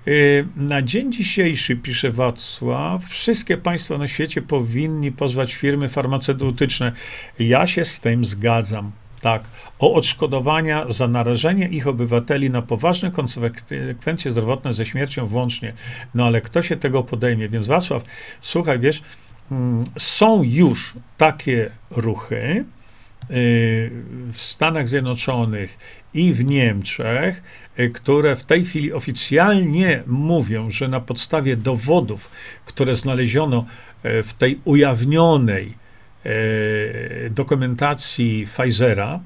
[0.09, 6.93] Y, na dzień dzisiejszy, pisze Wacław, wszystkie państwa na świecie powinni pozwać firmy farmaceutyczne.
[7.39, 9.43] Ja się z tym zgadzam tak,
[9.79, 15.73] o odszkodowania za narażenie ich obywateli na poważne konsekwencje zdrowotne ze śmiercią włącznie.
[16.15, 17.49] No ale kto się tego podejmie?
[17.49, 18.05] Więc Wacław,
[18.41, 19.03] słuchaj, wiesz,
[19.51, 22.65] mm, są już takie ruchy
[23.31, 23.91] y,
[24.33, 25.79] w Stanach Zjednoczonych
[26.15, 27.43] i w Niemczech,
[27.79, 32.31] y, które w tej chwili oficjalnie mówią, że na podstawie dowodów,
[32.65, 33.65] które znaleziono
[34.05, 35.80] y, w tej ujawnionej
[37.31, 39.21] dokumentacji Pfizera,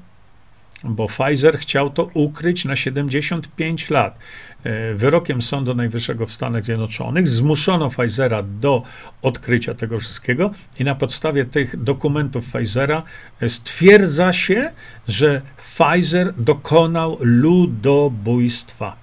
[0.84, 4.18] bo Pfizer chciał to ukryć na 75 lat.
[4.64, 8.82] E, wyrokiem Sądu Najwyższego w Stanach Zjednoczonych zmuszono Pfizera do
[9.22, 13.02] odkrycia tego wszystkiego i na podstawie tych dokumentów Pfizera
[13.40, 14.72] e, stwierdza się,
[15.08, 18.96] że Pfizer dokonał ludobójstwa.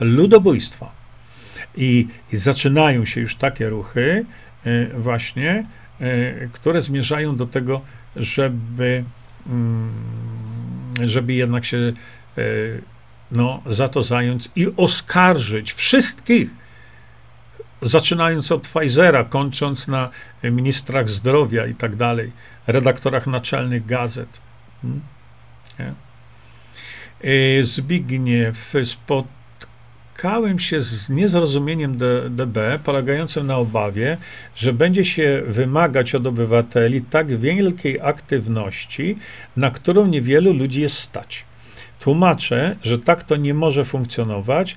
[0.00, 0.92] Ludobójstwa.
[1.76, 4.24] I, i zaczynają się już takie ruchy,
[4.98, 5.81] właśnie, E,
[6.52, 7.80] które zmierzają do tego,
[8.16, 9.04] żeby,
[9.46, 9.92] mm,
[11.04, 12.42] żeby jednak się e,
[13.32, 16.48] no, za to zająć i oskarżyć wszystkich,
[17.82, 20.10] zaczynając od Pfizera, kończąc na
[20.42, 22.32] ministrach zdrowia i tak dalej,
[22.66, 24.40] redaktorach naczelnych gazet.
[24.82, 25.00] Hmm?
[27.24, 29.26] E, Zbigniew spod
[30.22, 31.98] spotkałem się z niezrozumieniem
[32.30, 34.16] DB, polegającym na obawie,
[34.56, 39.16] że będzie się wymagać od obywateli tak wielkiej aktywności,
[39.56, 41.44] na którą niewielu ludzi jest stać.
[42.00, 44.76] Tłumaczę, że tak to nie może funkcjonować,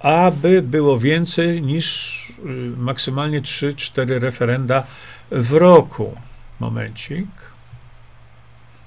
[0.00, 2.42] aby było więcej niż y,
[2.76, 4.86] maksymalnie 3-4 referenda
[5.30, 6.14] w roku.
[6.60, 7.53] Momencik.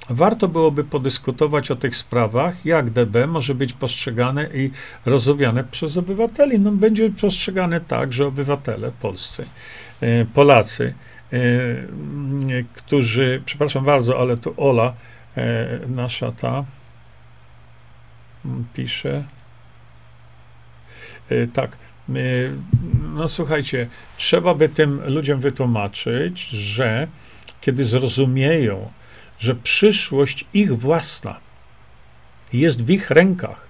[0.10, 4.72] Warto byłoby podyskutować o tych sprawach, jak DB może być postrzegane i
[5.06, 6.60] rozumiane przez obywateli.
[6.60, 9.46] No, będzie postrzegane tak, że obywatele polscy,
[10.02, 10.94] e, Polacy,
[11.34, 11.38] e,
[12.74, 14.94] którzy, przepraszam bardzo, ale tu Ola,
[15.38, 16.66] e, nasza ta,
[18.74, 19.24] pisze,
[21.54, 21.78] tak,
[23.16, 27.08] no słuchajcie, trzeba by tym ludziom wytłumaczyć, że
[27.62, 28.92] kiedy zrozumieją,
[29.40, 31.40] że przyszłość ich własna
[32.54, 33.68] jest w ich rękach,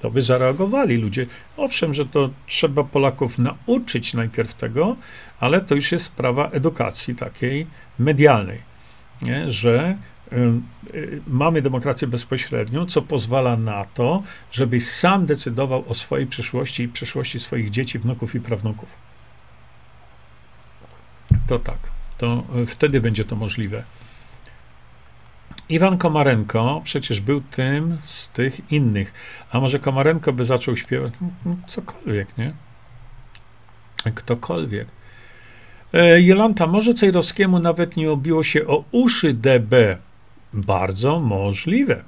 [0.00, 1.26] to by zareagowali ludzie.
[1.56, 4.96] Owszem, że to trzeba Polaków nauczyć najpierw tego,
[5.40, 7.66] ale to już jest sprawa edukacji takiej
[7.98, 8.62] medialnej,
[9.22, 9.50] nie?
[9.50, 9.98] że
[10.94, 14.22] y, mamy demokrację bezpośrednią, co pozwala na to,
[14.52, 18.88] żebyś sam decydował o swojej przyszłości i przyszłości swoich dzieci, wnuków i prawnuków.
[21.46, 21.78] To tak,
[22.18, 23.84] to y, wtedy będzie to możliwe.
[25.68, 29.12] Iwan Komarenko przecież był tym z tych innych.
[29.50, 31.12] A może Komarenko by zaczął śpiewać?
[31.68, 32.52] Cokolwiek, nie?
[34.14, 34.88] Ktokolwiek.
[35.92, 39.98] E, Jolanta, może Cejrowskiemu nawet nie obiło się o uszy DB.
[40.52, 42.04] Bardzo możliwe.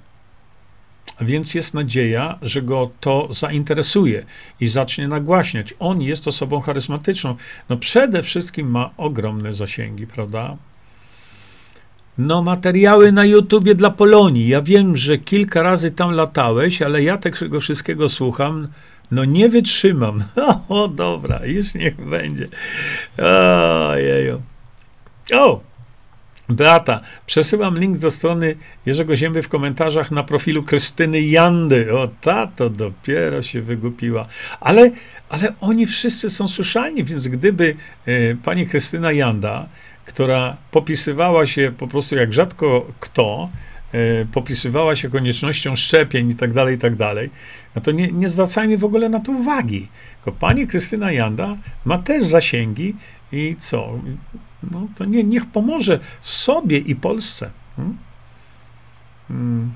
[1.20, 4.24] Więc jest nadzieja, że go to zainteresuje
[4.60, 5.74] i zacznie nagłaśniać.
[5.78, 7.36] On jest osobą charyzmatyczną.
[7.68, 10.56] No przede wszystkim ma ogromne zasięgi, prawda?
[12.20, 14.48] No, materiały na YouTubie dla Polonii.
[14.48, 18.68] Ja wiem, że kilka razy tam latałeś, ale ja tego wszystkiego słucham.
[19.10, 20.24] No nie wytrzymam.
[20.68, 22.48] O, dobra, już niech będzie.
[23.88, 24.42] Ojeju.
[25.34, 25.60] O!
[26.48, 28.56] Beata, przesyłam link do strony
[28.86, 31.94] Jerzego Zięby w komentarzach na profilu Krystyny Jandy.
[31.94, 34.26] O, ta to dopiero się wygupiła.
[34.60, 34.90] Ale,
[35.28, 37.76] ale oni wszyscy są słyszalni, więc gdyby
[38.06, 39.68] e, pani Krystyna Janda,
[40.10, 43.48] która popisywała się po prostu jak rzadko kto,
[43.92, 47.30] e, popisywała się koniecznością szczepień i tak dalej, i tak dalej,
[47.74, 49.88] no to nie, nie zwracajmy w ogóle na to uwagi.
[50.14, 52.96] Tylko pani Krystyna Janda ma też zasięgi
[53.32, 53.98] i co?
[54.70, 57.50] No to nie, niech pomoże sobie i Polsce.
[57.76, 57.98] Hmm?
[59.28, 59.72] Hmm.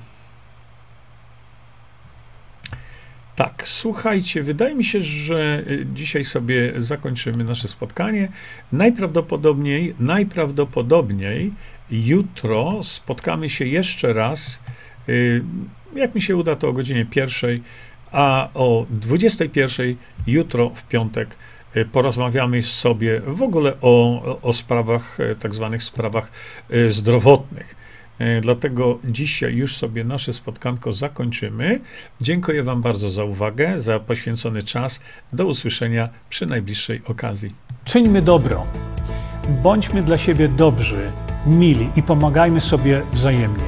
[3.35, 8.29] Tak, słuchajcie, wydaje mi się, że y, dzisiaj sobie zakończymy nasze spotkanie.
[8.71, 11.53] Najprawdopodobniej, najprawdopodobniej
[11.91, 14.59] jutro spotkamy się jeszcze raz.
[15.09, 15.43] Y,
[15.95, 17.61] jak mi się uda, to o godzinie pierwszej,
[18.11, 19.95] a o 21
[20.27, 21.35] jutro w piątek
[21.75, 26.31] y, porozmawiamy sobie w ogóle o, o sprawach, tak zwanych sprawach
[26.89, 27.84] zdrowotnych.
[28.19, 31.79] E, dlatego dzisiaj już sobie nasze spotkanko zakończymy.
[32.21, 34.99] Dziękuję Wam bardzo za uwagę, za poświęcony czas.
[35.33, 37.51] Do usłyszenia przy najbliższej okazji.
[37.85, 38.65] Czyńmy dobro.
[39.63, 41.11] Bądźmy dla siebie dobrzy,
[41.47, 43.65] mili i pomagajmy sobie wzajemnie.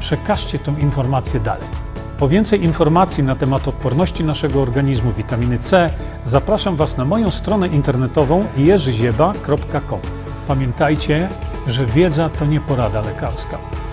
[0.00, 1.68] Przekażcie tę informację dalej.
[2.18, 5.90] Po więcej informacji na temat odporności naszego organizmu witaminy C
[6.26, 10.00] zapraszam Was na moją stronę internetową jerzyzieba.com.
[10.48, 11.28] Pamiętajcie,
[11.66, 13.58] że wiedza to nie porada lekarska.